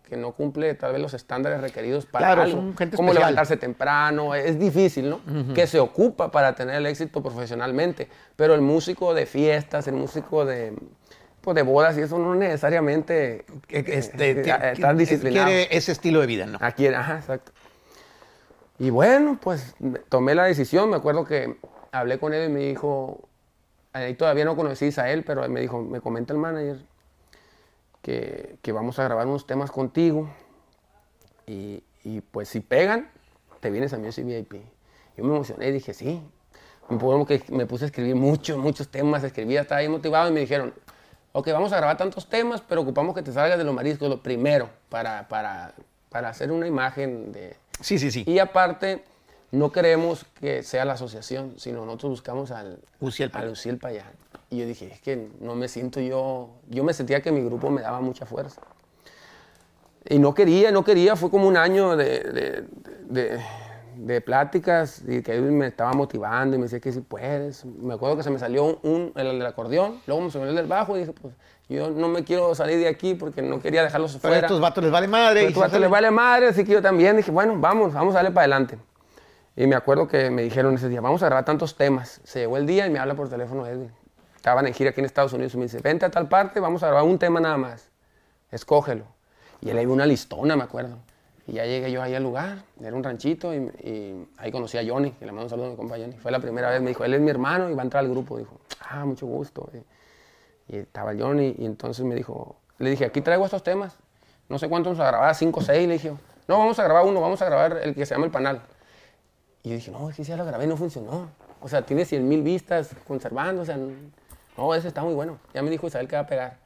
[0.10, 2.58] que no cumple tal vez los estándares requeridos para Claro, algo.
[2.58, 3.14] como especial.
[3.14, 5.22] levantarse temprano, es difícil, ¿no?
[5.54, 8.08] Que se ocupa para tener el éxito profesionalmente.
[8.36, 10.74] Pero el músico de fiestas, el músico de,
[11.42, 15.46] pues, de bodas y eso no necesariamente este, eh, disciplinado.
[15.46, 16.58] quiere ese estilo de vida, ¿no?
[16.60, 17.52] Aquí, ajá, exacto.
[18.80, 19.76] Y bueno, pues
[20.10, 20.90] tomé la decisión.
[20.90, 21.56] Me acuerdo que
[21.92, 23.29] hablé con él y me dijo,
[23.94, 26.80] ahí todavía no conocí a él, pero me dijo, me comenta el manager
[28.02, 30.30] que, que vamos a grabar unos temas contigo
[31.46, 33.10] y, y, pues si pegan,
[33.60, 34.54] te vienes a Music VIP.
[35.18, 36.22] Yo me emocioné y dije, sí.
[36.90, 40.74] Me, puse a escribir muchos, muchos temas, escribía, estaba ahí motivado y me dijeron,
[41.34, 44.24] ok, vamos a grabar tantos temas, pero ocupamos que te salgas de los mariscos lo
[44.24, 45.74] primero para, para,
[46.10, 47.56] para hacer una imagen de...
[47.80, 48.24] Sí, sí, sí.
[48.26, 49.04] Y aparte,
[49.52, 53.50] no queremos que sea la asociación, sino nosotros buscamos al, Uciel Payán.
[53.50, 54.12] Luciel Payán.
[54.50, 57.70] Y yo dije, es que no me siento yo, yo me sentía que mi grupo
[57.70, 58.62] me daba mucha fuerza.
[60.08, 62.64] Y no quería, no quería, fue como un año de, de,
[63.10, 63.40] de-
[64.00, 67.66] de pláticas y que él me estaba motivando y me decía que sí puedes.
[67.66, 70.68] Me acuerdo que se me salió un, el del acordeón, luego me salió el del
[70.68, 71.34] bajo y dije, pues
[71.68, 74.38] yo no me quiero salir de aquí porque no quería dejarlos Pero fuera.
[74.38, 75.40] a estos vatos les vale madre.
[75.42, 78.20] Pero estos vatos les vale madre, así que yo también dije, bueno, vamos, vamos a
[78.20, 78.78] darle para adelante.
[79.60, 82.22] Y me acuerdo que me dijeron ese día, vamos a grabar tantos temas.
[82.24, 83.92] Se llegó el día y me habla por teléfono Edwin.
[84.34, 86.82] Estaban en gira aquí en Estados Unidos y me dice, vente a tal parte, vamos
[86.82, 87.90] a grabar un tema nada más.
[88.52, 89.04] Escógelo.
[89.60, 91.00] Y él le dio una listona, me acuerdo.
[91.46, 94.82] Y ya llegué yo ahí al lugar, era un ranchito, y, y ahí conocí a
[94.90, 96.14] Johnny, que le mando un saludo a mi compa Johnny.
[96.14, 98.10] Fue la primera vez, me dijo, él es mi hermano y va a entrar al
[98.10, 98.38] grupo.
[98.38, 99.70] Dijo, ah, mucho gusto.
[99.74, 103.98] Y, y estaba Johnny, y entonces me dijo, le dije, aquí traigo estos temas.
[104.48, 105.86] No sé cuántos vamos a grabar, cinco o seis.
[105.86, 106.14] Le dije,
[106.48, 108.62] no, vamos a grabar uno, vamos a grabar el que se llama El Panal.
[109.64, 111.30] Y yo dije, no, es que ya lo grabé no funcionó.
[111.62, 113.78] O sea, tiene 100 mil vistas conservando, o sea,
[114.58, 115.38] no, ese está muy bueno.
[115.54, 116.58] Ya me dijo Isabel que va a pegar.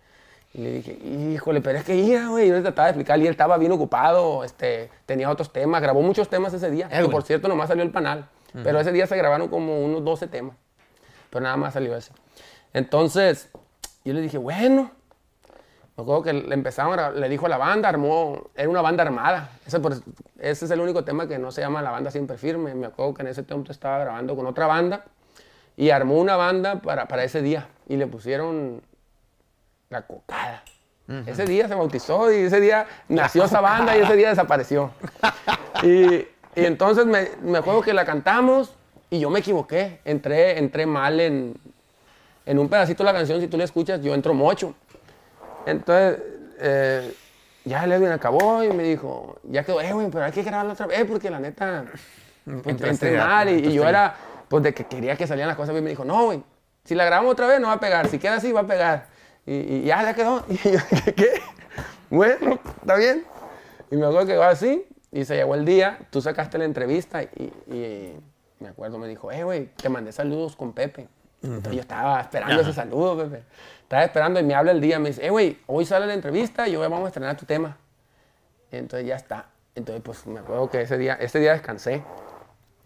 [0.54, 3.24] Y le dije, híjole, pero es que ya, güey, yo le trataba de explicar y
[3.24, 7.10] él estaba bien ocupado, este, tenía otros temas, grabó muchos temas ese día, que Edwin.
[7.10, 8.30] por cierto nomás salió el panal,
[8.64, 10.56] pero ese día se grabaron como unos 12 temas,
[11.32, 12.12] pero nada más salió ese.
[12.72, 13.50] Entonces,
[14.06, 14.92] yo le dije, bueno,
[15.96, 19.04] me acuerdo que le empezaron, a- le dijo a la banda, armó, era una banda
[19.04, 19.52] armada.
[19.66, 19.80] Ese,
[20.40, 22.74] ese es el único tema que no se llama La Banda Siempre Firme.
[22.74, 25.06] Me acuerdo que en ese tiempo estaba grabando con otra banda
[25.78, 28.82] y armó una banda para, para ese día y le pusieron
[29.90, 30.64] La Cocada.
[31.28, 34.92] Ese día se bautizó y ese día nació esa banda y ese día desapareció.
[35.84, 38.74] Y, y entonces me, me acuerdo que la cantamos
[39.10, 40.00] y yo me equivoqué.
[40.06, 41.56] Entré, entré mal en,
[42.46, 43.42] en un pedacito de la canción.
[43.42, 44.74] Si tú la escuchas, yo entro mocho.
[45.66, 46.20] Entonces,
[46.60, 47.14] eh,
[47.66, 50.74] ya el Edwin acabó y me dijo, ya quedó, eh, güey, pero hay que grabarla
[50.74, 51.86] otra vez porque la neta,
[52.64, 54.16] pues, mal y, yo era,
[54.48, 55.84] pues, de que quería que salieran las cosas bien.
[55.84, 56.44] Me dijo, no, güey,
[56.84, 59.08] si la grabamos otra vez no va a pegar, si queda así va a pegar.
[59.46, 60.46] Y, y ya, ya quedó.
[60.50, 60.80] Y yo,
[61.16, 61.42] ¿qué?
[62.10, 63.26] Bueno, está bien.
[63.92, 67.24] Y me acuerdo que quedó así y se llegó el día, tú sacaste la entrevista
[67.24, 68.14] y, y
[68.60, 71.08] me acuerdo, me dijo, eh, güey, te mandé saludos con Pepe.
[71.44, 73.44] Entonces yo estaba esperando ese saludo, Pepe.
[73.84, 76.68] Estaba esperando y me habla el día, me dice, eh, güey, hoy sale la entrevista
[76.68, 77.78] y hoy vamos a estrenar tu tema.
[78.72, 79.48] Entonces ya está.
[79.76, 82.04] Entonces, pues me acuerdo que ese día, ese día descansé.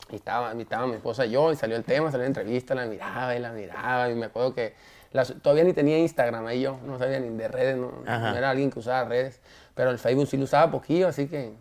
[0.09, 2.73] Y estaba, y estaba mi esposa y yo, y salió el tema, salió la entrevista,
[2.73, 4.09] la miraba y la miraba.
[4.09, 4.73] Y me acuerdo que
[5.11, 8.31] las- todavía ni tenía Instagram ahí yo, no sabía ni de redes, no, Ajá.
[8.31, 9.39] no era alguien que usaba redes.
[9.75, 11.53] Pero el Facebook sí lo usaba poquillo, así que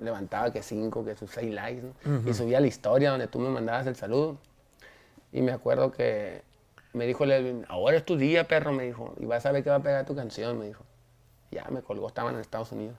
[0.00, 2.28] levantaba que cinco, que sus seis likes, ¿no?
[2.28, 4.38] Y subía la historia donde tú me mandabas el saludo.
[5.34, 6.42] Y me acuerdo que
[6.92, 9.68] me dijo Levin, ahora es tu día, perro, me dijo, y vas a ver que
[9.68, 10.84] va a pegar tu canción, me dijo.
[11.50, 12.94] Ya me colgó, estaban en Estados Unidos.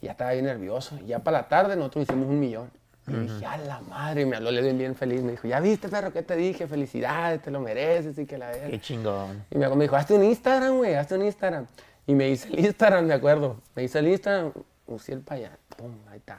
[0.00, 0.98] Ya estaba bien nervioso.
[1.04, 2.70] Y ya para la tarde nosotros hicimos un millón.
[3.06, 5.22] Y dije, a la madre, y me habló Levin bien feliz.
[5.22, 6.66] Me dijo, ya viste, perro, ¿qué te dije?
[6.66, 8.70] Felicidades, te lo mereces y que la verga".
[8.70, 9.44] Qué chingón.
[9.50, 11.66] Y me, dijo, hazte un Instagram, güey, hazte un Instagram.
[12.06, 13.60] Y me hice el Instagram, me acuerdo.
[13.74, 14.52] Me hice el Instagram,
[14.86, 15.58] usé el para allá.
[15.76, 16.38] Pum, ahí está.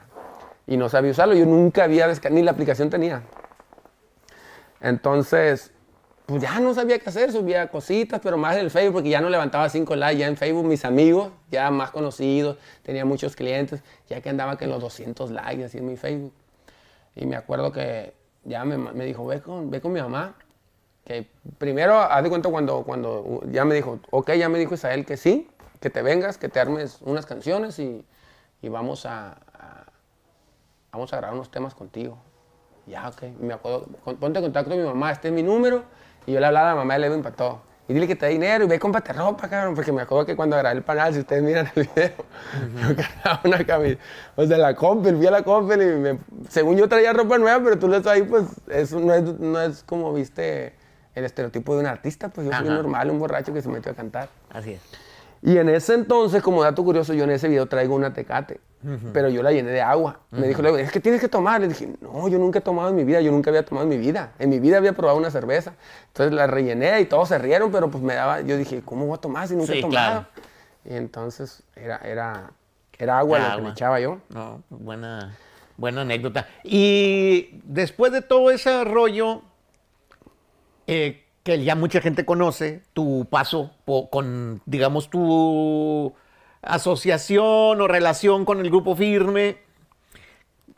[0.66, 3.22] Y no sabía usarlo, yo nunca había ni la aplicación tenía.
[4.80, 5.72] Entonces,
[6.26, 9.20] pues ya no sabía qué hacer, subía cositas, pero más en el Facebook, porque ya
[9.20, 13.82] no levantaba cinco likes, ya en Facebook mis amigos, ya más conocidos, tenía muchos clientes,
[14.08, 16.32] ya que andaba que los 200 likes así en mi Facebook.
[17.16, 18.14] Y me acuerdo que
[18.44, 20.34] ya me, me dijo, ve con, ve con mi mamá,
[21.04, 24.74] que primero, haz de cuenta cuando, cuando uh, ya me dijo, ok, ya me dijo
[24.74, 25.48] Isael que sí,
[25.80, 28.04] que te vengas, que te armes unas canciones y,
[28.60, 29.86] y vamos a, a-
[30.92, 32.18] vamos a grabar unos temas contigo.
[32.88, 33.22] Ya, ok.
[33.40, 33.86] Me acuerdo,
[34.18, 35.84] ponte en contacto con mi mamá, este es mi número.
[36.26, 37.60] Y yo le hablaba a la mamá de Levin para todo.
[37.86, 39.74] Y dile que te dé dinero y ve, cómprate ropa, cabrón.
[39.74, 42.12] Porque me acuerdo que cuando grabé el panal, si ustedes miran el video,
[42.82, 43.98] yo cargaba una camisa.
[44.36, 46.18] O sea, la Coppel, fui a la Coppel y me-
[46.50, 49.60] según yo traía ropa nueva, pero tú lo ves ahí, pues, eso no es, no
[49.60, 50.74] es como viste
[51.14, 52.28] el estereotipo de un artista.
[52.28, 52.76] Pues yo fui Ajá.
[52.76, 54.28] normal, un borracho que se metió a cantar.
[54.50, 54.80] Así es.
[55.42, 58.60] Y en ese entonces, como dato curioso, yo en ese video traigo una tecate,
[59.12, 60.20] pero yo la llené de agua.
[60.30, 61.60] Me dijo, luego, es que tienes que tomar.
[61.60, 63.90] Le dije, no, yo nunca he tomado en mi vida, yo nunca había tomado en
[63.90, 64.32] mi vida.
[64.38, 65.74] En mi vida había probado una cerveza.
[66.08, 69.16] Entonces la rellené y todos se rieron, pero pues me daba, yo dije, ¿cómo voy
[69.16, 70.26] a tomar si nunca Sí, he tomado?
[70.26, 70.26] claro.
[70.84, 72.50] Y entonces era, era,
[72.98, 74.18] era agua Era lo que le echaba yo.
[74.30, 75.36] No, buena,
[75.76, 76.48] buena anécdota.
[76.64, 79.42] Y después de todo ese rollo,
[80.86, 83.70] eh, que ya mucha gente conoce, tu paso
[84.10, 86.12] con, digamos, tu
[86.60, 89.56] asociación o relación con el grupo firme,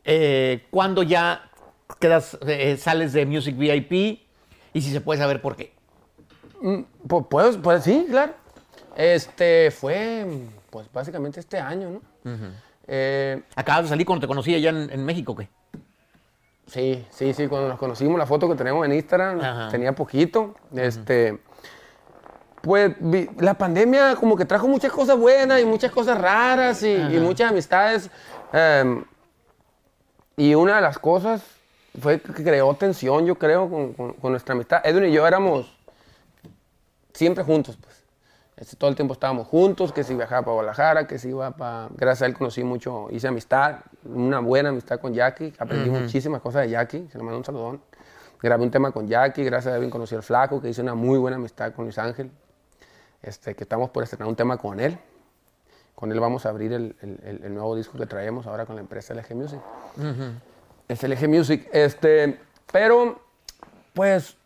[0.04, 1.50] eh, cuando ya
[1.98, 4.20] quedas, eh, sales de Music VIP
[4.72, 5.72] y si se puede saber por qué.
[7.08, 8.34] Pues, pues, pues sí, claro.
[8.96, 10.24] Este fue,
[10.70, 12.02] pues básicamente este año, ¿no?
[12.86, 15.48] Eh, Acabas de salir cuando te conocí allá en, en México, ¿qué?
[16.70, 19.68] Sí, sí, sí, cuando nos conocimos, la foto que tenemos en Instagram, Ajá.
[19.70, 20.54] tenía poquito.
[20.74, 21.40] Este,
[22.62, 26.92] pues vi- la pandemia como que trajo muchas cosas buenas y muchas cosas raras y,
[26.94, 28.10] y muchas amistades.
[28.52, 29.04] em,
[30.36, 31.42] y una de las cosas
[32.00, 34.80] fue que creó tensión, yo creo, con, con- con nuestra amistad.
[34.84, 35.76] Edwin y yo éramos
[37.12, 37.99] siempre juntos, pues.
[38.60, 41.88] Este, todo el tiempo estábamos juntos, que si viajaba para Guadalajara, que si iba para...
[41.96, 46.62] Gracias a él conocí mucho, hice amistad, una buena amistad con Jackie, aprendí muchísimas cosas
[46.62, 47.80] de Jackie, se le mando un saludón.
[48.42, 51.18] Grabé un tema con Jackie, gracias a Edwin conocí al Flaco, que hice una muy
[51.18, 52.30] buena amistad con Luis Ángel,
[53.22, 54.98] este, que estamos por estrenar un tema con él.
[55.94, 59.12] Con él vamos a abrir el, el- nuevo disco que traemos ahora con la empresa
[59.14, 59.60] LG Music.
[60.88, 61.68] Es LG Music.
[61.72, 62.40] Este,
[62.72, 63.20] pero,
[63.92, 64.36] pues,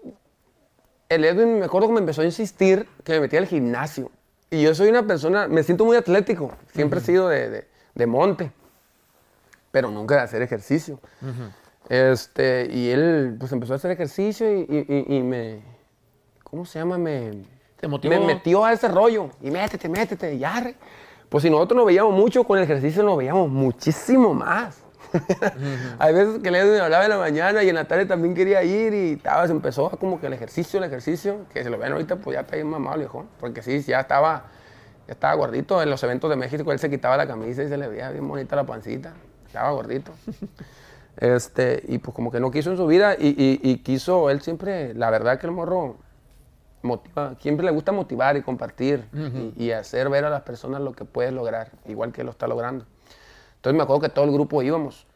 [1.08, 4.10] el Edwin me acuerdo que me empezó a insistir que me metía al gimnasio.
[4.50, 8.06] Y yo soy una persona, me siento muy atlético, siempre he sido de, de- de
[8.06, 8.52] monte,
[9.70, 11.00] pero nunca de hacer ejercicio.
[11.88, 15.62] este, y él pues empezó a hacer ejercicio y, y- y- y me,
[16.42, 16.98] ¿cómo se llama?
[16.98, 17.32] Me,
[17.80, 18.14] ¿Te motivó?
[18.14, 19.30] me metió a ese rollo.
[19.42, 20.76] Y métete, métete, y arre.
[21.28, 24.83] Pues si nosotros nos veíamos mucho, con el ejercicio nos veíamos muchísimo más.
[25.98, 28.62] Hay veces que le me hablaba en la mañana y en la tarde también quería
[28.62, 31.92] ir y estaba, se empezó como que el ejercicio, el ejercicio, que se lo ven
[31.92, 33.27] ahorita, pues ya está bien mamado, viejo.
[33.40, 34.44] Porque sí, ya estaba,
[35.07, 35.83] ya estaba gordito.
[35.83, 38.27] En los eventos de México él se quitaba la camisa y se le veía bien
[38.27, 39.12] bonita la pancita.
[39.46, 40.12] Estaba gordito.
[41.16, 44.40] Este, y pues como que no quiso en su vida y, y- y quiso, él
[44.42, 45.96] siempre, la verdad que el morro
[46.83, 49.05] motiva, siempre le gusta motivar y compartir
[49.57, 52.33] y, y hacer ver a las personas lo que puedes lograr, igual que él lo
[52.33, 52.85] está logrando.
[53.64, 55.07] Entonces me acuerdo que todo el grupo íbamos,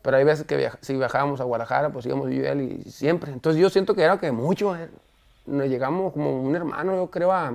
[0.00, 2.88] pero hay veces que viaja- si viajábamos a Guadalajara, pues íbamos yo y él y
[2.88, 3.32] siempre.
[3.32, 4.88] Entonces yo siento que era que mucho, eh,
[5.46, 7.52] nos llegamos como un hermano, yo creo, a,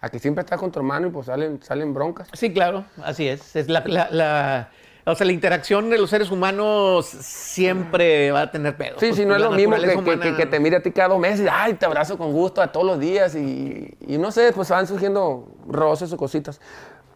[0.00, 2.26] a que siempre estás con tu hermano y pues salen, salen broncas.
[2.32, 3.54] Sí, claro, así es.
[3.54, 4.70] Es la, la- la-
[5.04, 8.98] o sea, la interacción de los seres humanos siempre va a tener pedo.
[8.98, 10.90] Sí, sí, no es lo mismo que, naturaleza que- que- humana- te mire a ti
[10.90, 14.32] cada dos meses ay, te abrazo con gusto a todos los días y, y no
[14.32, 16.60] sé, pues van surgiendo roces o cositas.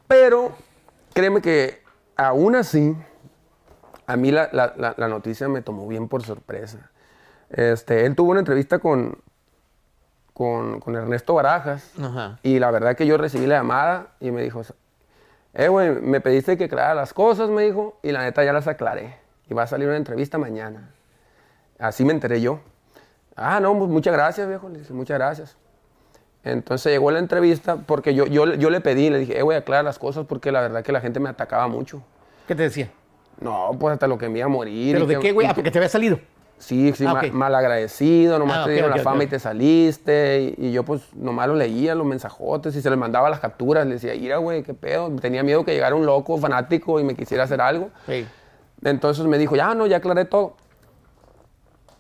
[0.07, 0.53] Pero
[1.12, 1.81] créeme que
[2.26, 2.96] aún así,
[4.06, 6.90] a mí la, la- la- la noticia me tomó bien por sorpresa.
[7.50, 9.18] Este, él tuvo una entrevista con,
[10.32, 12.38] con, con Ernesto Barajas Ajá.
[12.42, 14.62] y la verdad que yo recibí la llamada y me dijo,
[15.54, 18.66] eh, güey, me pediste que aclarara las cosas, me dijo, y la neta ya las
[18.66, 19.16] aclaré.
[19.48, 20.90] Y va a salir una entrevista mañana.
[21.78, 22.61] así me enteré yo.
[23.37, 24.68] Ah, no, pues muchas gracias, viejo.
[24.68, 25.56] Le dije, muchas gracias.
[26.44, 29.58] Entonces llegó la entrevista porque yo, yo, yo le pedí, le dije, eh, voy a
[29.58, 32.02] aclarar las cosas porque la verdad que la gente me atacaba mucho.
[32.52, 32.90] ¿Qué te decía?
[33.40, 34.92] No, pues hasta lo que me iba a morir.
[34.94, 35.46] ¿Pero y de que- qué, güey?
[35.46, 36.18] Ah, que- porque te había salido.
[36.58, 37.32] Sí, sí, Ah, ma- ok.
[37.32, 39.22] malagradecido, nomás Ah, te dieron ok, la fama ok.
[39.22, 40.54] y te saliste.
[40.58, 43.86] Y, y yo pues nomás lo leía, los mensajotes y se les mandaba las capturas.
[43.86, 45.10] Le decía, mira, güey, qué pedo.
[45.18, 47.88] Tenía miedo que llegara un loco fanático y me quisiera hacer algo.
[48.06, 48.26] Sí.
[48.84, 50.56] Entonces me dijo, ya no, ya aclaré todo.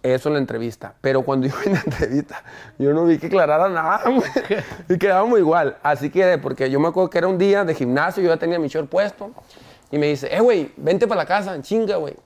[0.02, 0.94] Eso en la entrevista.
[1.00, 2.42] Pero cuando yo en la entrevista,
[2.78, 4.30] yo no vi que aclarara nada, güey.
[4.90, 5.78] Y quedábamos igual.
[5.82, 8.58] Así que, porque yo me acuerdo que era un día de gimnasio, yo ya tenía
[8.58, 9.30] mi short puesto.
[9.92, 12.16] Y me dice, eh, güey, vente para la casa, chinga, güey.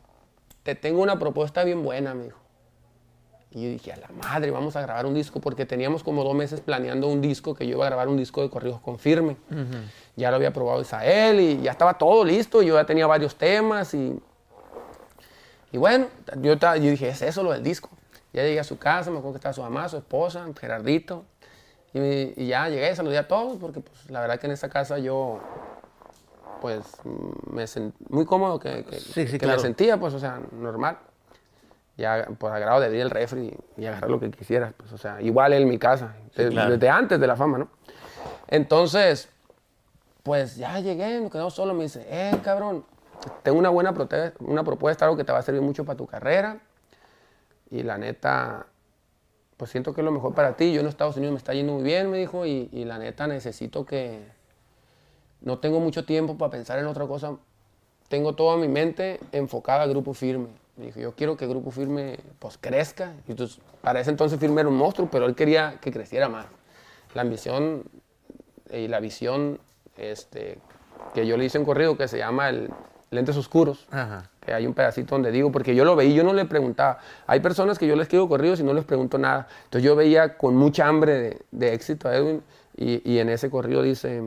[0.62, 2.38] Te tengo una propuesta bien buena, me dijo.
[3.50, 6.34] Y yo dije, a la madre, vamos a grabar un disco, porque teníamos como dos
[6.34, 9.36] meses planeando un disco, que yo iba a grabar un disco de corridos con firme.
[10.14, 13.94] Ya lo había probado Isael y ya estaba todo listo, yo ya tenía varios temas
[13.94, 14.20] y,
[15.72, 16.06] y bueno,
[16.40, 17.90] yo, dije, es eso lo del disco.
[18.32, 21.24] Ya llegué a su casa, me acuerdo que estaba su mamá, su esposa, Gerardito,
[21.94, 24.98] y, y ya llegué, saludé a todos, porque pues la verdad que en esa casa
[24.98, 25.40] yo,
[26.66, 26.84] pues,
[27.48, 29.58] me sentí muy cómodo que, que- Sí, sí, que claro.
[29.58, 30.98] me sentía, pues, o sea, normal
[31.96, 35.22] ya por agrado de abrir el refri y agarrar lo que quisieras, pues, o sea,
[35.22, 36.72] igual en mi casa, claro.
[36.72, 37.68] desde antes de la fama, ¿no?
[38.48, 39.28] Entonces,
[40.24, 42.84] pues ya llegué, nos quedamos solos, me dice, eh, cabrón,
[43.44, 43.94] tengo una buena
[44.40, 46.58] una propuesta, algo que te va a servir mucho para tu carrera,
[47.70, 48.66] y la neta,
[49.56, 51.74] pues siento que es lo mejor para ti, yo en Estados Unidos me está yendo
[51.74, 54.34] muy bien, me dijo, y, y la neta necesito que,
[55.46, 57.36] no tengo mucho tiempo para pensar en otra cosa,
[58.08, 60.48] tengo toda mi mente enfocada a Grupo Firme.
[60.76, 63.14] Me dijo, yo quiero que Grupo Firme pues crezca.
[63.28, 66.46] Y entonces, para ese entonces Firme era un monstruo, pero él quería que creciera más.
[67.14, 67.84] La ambición
[68.72, 69.60] y la visión
[69.96, 70.58] este,
[71.14, 72.68] que yo le hice en corrido, que se llama el
[73.12, 74.28] Lentes Oscuros, Ajá.
[74.44, 76.98] que hay un pedacito donde digo, porque yo lo veía, yo no le preguntaba.
[77.28, 79.46] Hay personas que yo les escribo corridos y no les pregunto nada.
[79.66, 82.42] Entonces yo veía con mucha hambre de, de éxito a Edwin
[82.76, 84.20] y, y en ese corrido dice,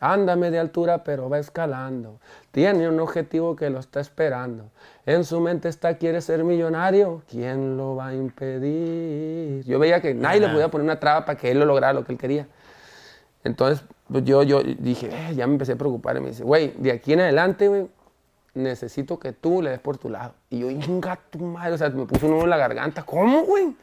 [0.00, 2.18] ándame de altura pero va escalando,
[2.50, 4.70] tiene un objetivo que lo está esperando,
[5.06, 9.64] en su mente está, quiere ser millonario, ¿quién lo va a impedir?
[9.64, 12.04] Yo veía que nadie le podía poner una traba para que él lo lograra lo
[12.04, 12.46] que él quería.
[13.42, 16.16] Entonces, pues yo, yo dije, eh, ya me empecé a preocupar.
[16.16, 17.88] Y me dice, güey, de aquí en adelante, güey,
[18.54, 20.34] necesito que tú le des por tu lado.
[20.50, 23.02] Y yo, inga tu madre, o sea, me puso un nudo en la garganta.
[23.02, 23.74] ¿Cómo, güey?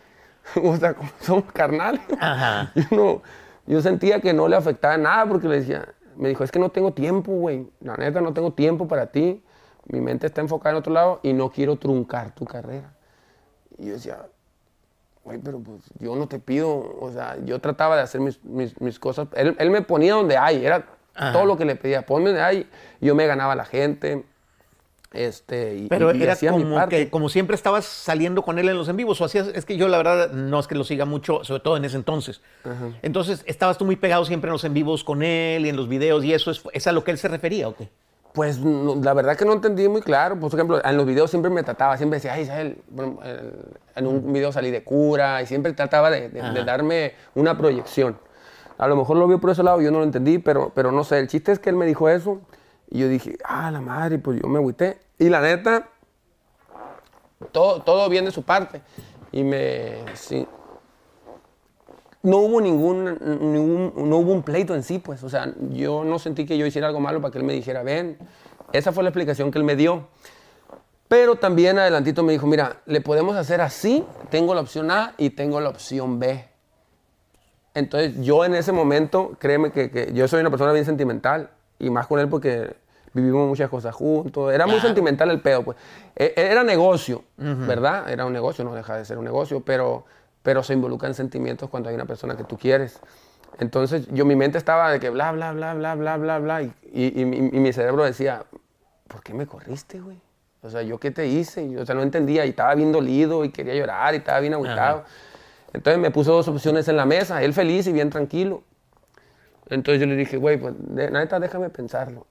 [0.63, 2.01] o sea, ¿cómo somos carnales?
[2.19, 2.71] Ajá.
[2.75, 3.21] Yo, no,
[3.65, 5.85] yo sentía que no le afectaba nada porque le decía,
[6.17, 7.67] me dijo, es que no tengo tiempo, güey.
[7.81, 9.43] La neta, no tengo tiempo para ti.
[9.85, 12.93] Mi mente está enfocada en otro lado y no quiero truncar tu carrera.
[13.77, 14.25] Y yo decía,
[15.23, 18.79] güey, pero pues yo no te pido, o sea, yo trataba de hacer mis, mis-
[18.81, 19.27] mis cosas.
[19.33, 21.31] Él, él me ponía donde hay, era Ajá.
[21.33, 22.69] todo lo que le pedía, ponme donde hay.
[22.99, 24.25] Yo me ganaba a la gente.
[25.13, 28.77] Este, y, Pero y- y era como que, como siempre estabas saliendo con él en
[28.77, 31.05] los en vivos, o hacías, es que yo la verdad no es que lo siga
[31.05, 32.41] mucho, sobre todo en ese entonces.
[33.01, 35.87] Entonces, ¿estabas tú muy pegado siempre en los en vivos con él y en los
[35.87, 37.89] videos y eso es, es a lo que él se refería o qué?
[38.33, 40.39] Pues no, la verdad que no entendí muy claro.
[40.39, 43.17] Por ejemplo, en los videos siempre me trataba, siempre decía, ay, Isabel, bueno,
[43.95, 48.19] en un video salí de cura y siempre trataba de, de- darme una proyección.
[48.77, 51.03] A lo mejor lo vio por ese lado, yo no lo entendí, pero, pero no
[51.03, 51.17] sé.
[51.17, 52.39] El chiste es que él me dijo eso
[52.89, 54.99] y yo dije, ah, la madre, pues yo me agüité.
[55.19, 55.89] Y la neta,
[57.51, 58.81] todo, todo bien de su parte.
[59.31, 60.05] Y me.
[60.15, 60.47] sí,
[62.23, 63.05] no hubo ningún,
[63.53, 65.23] ningún- no hubo un pleito en sí, pues.
[65.23, 67.83] O sea, yo no sentí que yo hiciera algo malo para que él me dijera,
[67.83, 68.17] ven.
[68.73, 70.07] Esa fue la explicación que él me dio.
[71.07, 75.29] Pero también adelantito me dijo, mira, le podemos hacer así, tengo la opción A y
[75.29, 76.45] tengo la opción B.
[77.73, 81.89] Entonces yo en ese momento, créeme que, que yo soy una persona bien sentimental y
[81.89, 82.75] más con él porque
[83.13, 84.53] vivimos muchas cosas juntos.
[84.53, 85.77] Era muy sentimental el pedo, pues.
[86.15, 87.23] E- Era negocio,
[87.67, 88.09] ¿verdad?
[88.09, 90.05] Era un negocio, no deja de ser un negocio, pero,
[90.43, 92.99] pero se involucran sentimientos cuando hay una persona que tú quieres.
[93.59, 96.71] Entonces yo mi mente estaba de que bla, bla, bla, bla, bla, bla, bla, y,
[96.93, 98.43] y- y mi- y mi cerebro decía,
[99.07, 100.17] ¿por qué me corriste, güey?
[100.61, 101.77] O sea, ¿yo qué te hice?
[101.79, 105.03] O sea, no entendía y estaba bien dolido y quería llorar y estaba bien agüitado.
[105.73, 108.63] Entonces me puso dos opciones en la mesa, él feliz y bien tranquilo.
[109.69, 112.25] Entonces yo le dije, güey, pues de, la neta déjame pensarlo.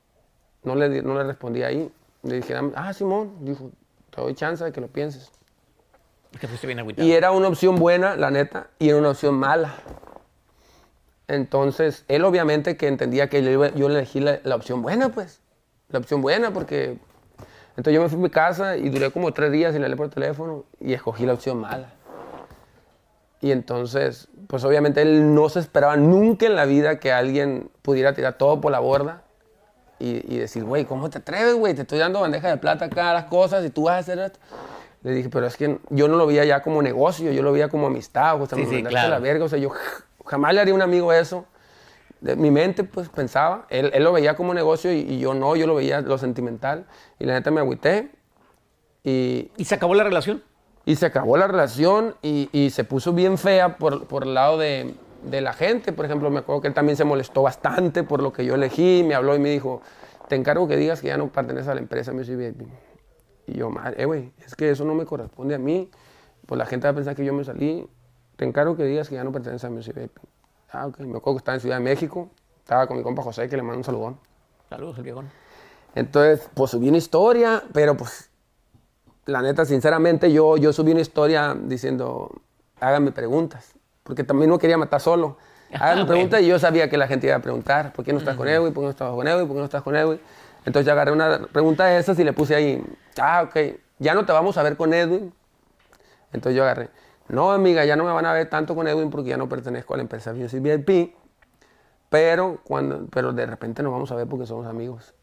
[0.62, 1.90] No le, no le respondí ahí.
[2.22, 3.70] Le dije, ah, Simón, dijo,
[4.10, 5.30] te doy chance de que lo pienses.
[6.40, 7.06] Que fuiste bien agüitado.
[7.06, 9.74] Y era una opción buena, la neta, y era una opción mala.
[11.28, 15.40] Entonces, él obviamente que entendía que yo, yo le elegí la, la opción buena, pues.
[15.90, 16.98] La opción buena, porque...
[17.76, 20.08] Entonces yo me fui a mi casa y duré como tres días sin leer por
[20.08, 21.92] teléfono y escogí la opción mala.
[23.40, 28.14] Y entonces, pues obviamente él no se esperaba nunca en la vida que alguien pudiera
[28.14, 29.22] tirar todo por la borda
[29.98, 31.74] y, y decir, güey, ¿cómo te atreves, güey?
[31.74, 34.38] Te estoy dando bandeja de plata acá las cosas y tú vas a hacer esto.
[35.02, 37.68] Le dije, pero es que yo no lo veía ya como negocio, yo lo veía
[37.68, 39.06] como amistad, o sea, Sí, me sí, claro.
[39.08, 39.70] a la verga, o sea, yo
[40.24, 41.44] jamás le haría a un amigo eso.
[42.20, 45.54] De mi mente, pues, pensaba, él, él lo veía como negocio y, y yo no,
[45.54, 46.86] yo lo veía lo sentimental.
[47.18, 48.10] Y la neta me agüité
[49.04, 50.42] y, ¿Y se acabó la relación?
[50.86, 54.56] Y se acabó la relación y, y se puso bien fea por, por el lado
[54.56, 55.92] de, de la gente.
[55.92, 59.02] Por ejemplo, me acuerdo que él también se molestó bastante por lo que yo elegí.
[59.04, 59.82] Me habló y me dijo,
[60.28, 62.62] te encargo que digas que ya no perteneces a la empresa Music VIP.
[63.48, 65.90] Y yo, madre, eh, güey, es que eso no me corresponde a mí.
[66.46, 67.88] Pues la gente va a pensar que yo me salí.
[68.36, 70.18] Te encargo que digas que ya no perteneces a Music VIP.
[70.70, 71.00] Ah, ok.
[71.00, 72.30] Me acuerdo que estaba en Ciudad de México.
[72.58, 74.18] Estaba con mi compa José, que le mando un saludón.
[74.68, 75.30] Saludos, el viejón.
[75.96, 78.30] Entonces, pues subí una historia, pero pues,
[79.26, 82.30] la neta, sinceramente, yo, yo subí una historia diciendo,
[82.80, 85.36] háganme preguntas, porque también no quería matar solo.
[85.72, 88.20] Háganme Ah, preguntas y yo sabía que la gente iba a preguntar, ¿por qué no
[88.20, 88.72] estás con Edwin?
[88.72, 89.46] ¿Por qué no estás con Edwin?
[89.48, 90.20] ¿Por qué no estás con Edwin?
[90.64, 92.84] Entonces yo agarré una pregunta de esas y le puse ahí,
[93.20, 95.32] ah, ok, ya no te vamos a ver con Edwin.
[96.32, 96.88] Entonces yo agarré,
[97.28, 99.94] no, amiga, ya no me van a ver tanto con Edwin porque ya no pertenezco
[99.94, 101.14] a la empresa Music VIP,
[102.08, 105.14] pero, cuando, pero de repente nos vamos a ver porque somos amigos.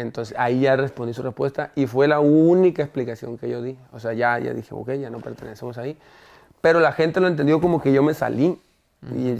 [0.00, 3.76] Entonces ahí ya respondí su respuesta y fue la única explicación que yo di.
[3.92, 5.96] O sea, ya, ya dije, ok, ya no pertenecemos ahí.
[6.60, 8.58] Pero la gente lo entendió como que yo me salí.
[9.14, 9.34] Y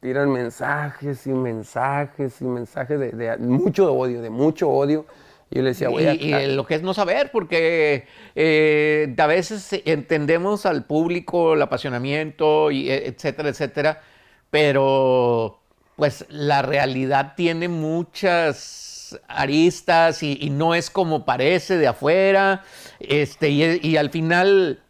[0.00, 5.06] tiran mensajes y mensajes y mensajes de, de mucho odio, de mucho odio.
[5.50, 8.06] Y yo le decía, güey, y, y lo que es no saber, porque
[8.36, 14.00] eh, a veces entendemos al público, el apasionamiento, y, eh, etcétera, etcétera,
[14.50, 15.58] pero
[15.96, 22.64] pues la realidad tiene muchas aristas y, no es como parece de afuera,
[22.98, 24.82] este, y, al final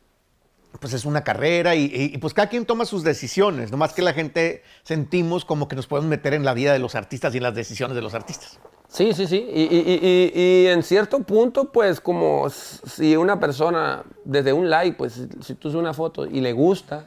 [0.79, 4.03] pues es una carrera y, y- y, pues cada quien toma sus decisiones, nomás que
[4.03, 7.39] la gente sentimos como que nos podemos meter en la vida de los artistas y
[7.39, 8.59] en las decisiones de los artistas.
[8.89, 9.47] Sí, sí, sí.
[9.53, 15.55] Y, en cierto punto, pues como si una persona desde un like, pues si- si
[15.55, 17.07] tú subes una foto y le gusta,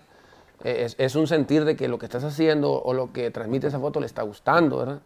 [0.64, 3.68] eh, es, es un sentir de que lo que estás haciendo o lo que transmite
[3.68, 5.00] esa foto le está gustando, ¿verdad?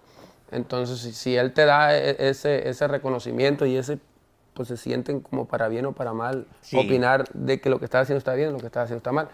[0.52, 4.00] Entonces, si, si él te da e- ese, ese reconocimiento y ese,
[4.54, 6.78] pues se sienten como para bien o para mal, Sí.
[6.78, 9.28] opinar de que lo que estás haciendo está bien lo que estás haciendo está mal.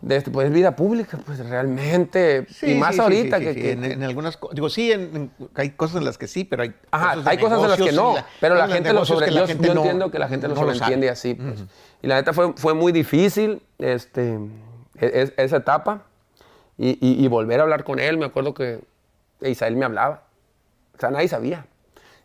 [0.00, 3.60] De este, pues vida pública, pues realmente, y más sí, sí, ahorita sí, que, sí,
[3.60, 6.62] que- en, en algunas digo sí en- en- hay cosas en las que sí pero
[6.62, 9.04] hay Ajá, cosas de hay cosas en las que no, la- pero la gente lo
[9.04, 11.34] sobre, yo, gente yo no- entiendo que la gente no lo sobreentiende así.
[11.34, 11.64] pues.
[12.00, 14.34] Y la neta fue, fue muy difícil este,
[15.00, 16.04] e- es- esa etapa
[16.76, 18.18] y, y- y volver a hablar con él.
[18.18, 18.78] Me acuerdo que
[19.42, 20.24] Isael me hablaba,
[20.94, 21.66] o sea, nadie sabía.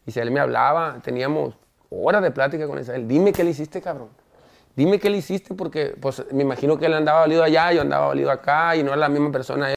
[0.06, 1.56] Isael me hablaba, teníamos
[1.90, 3.08] horas de plática con Isael.
[3.08, 4.10] Dime qué le hiciste, cabrón.
[4.76, 8.08] Dime qué le hiciste porque pues me imagino que él andaba valido allá, yo andaba
[8.08, 9.68] valido acá y no era la misma persona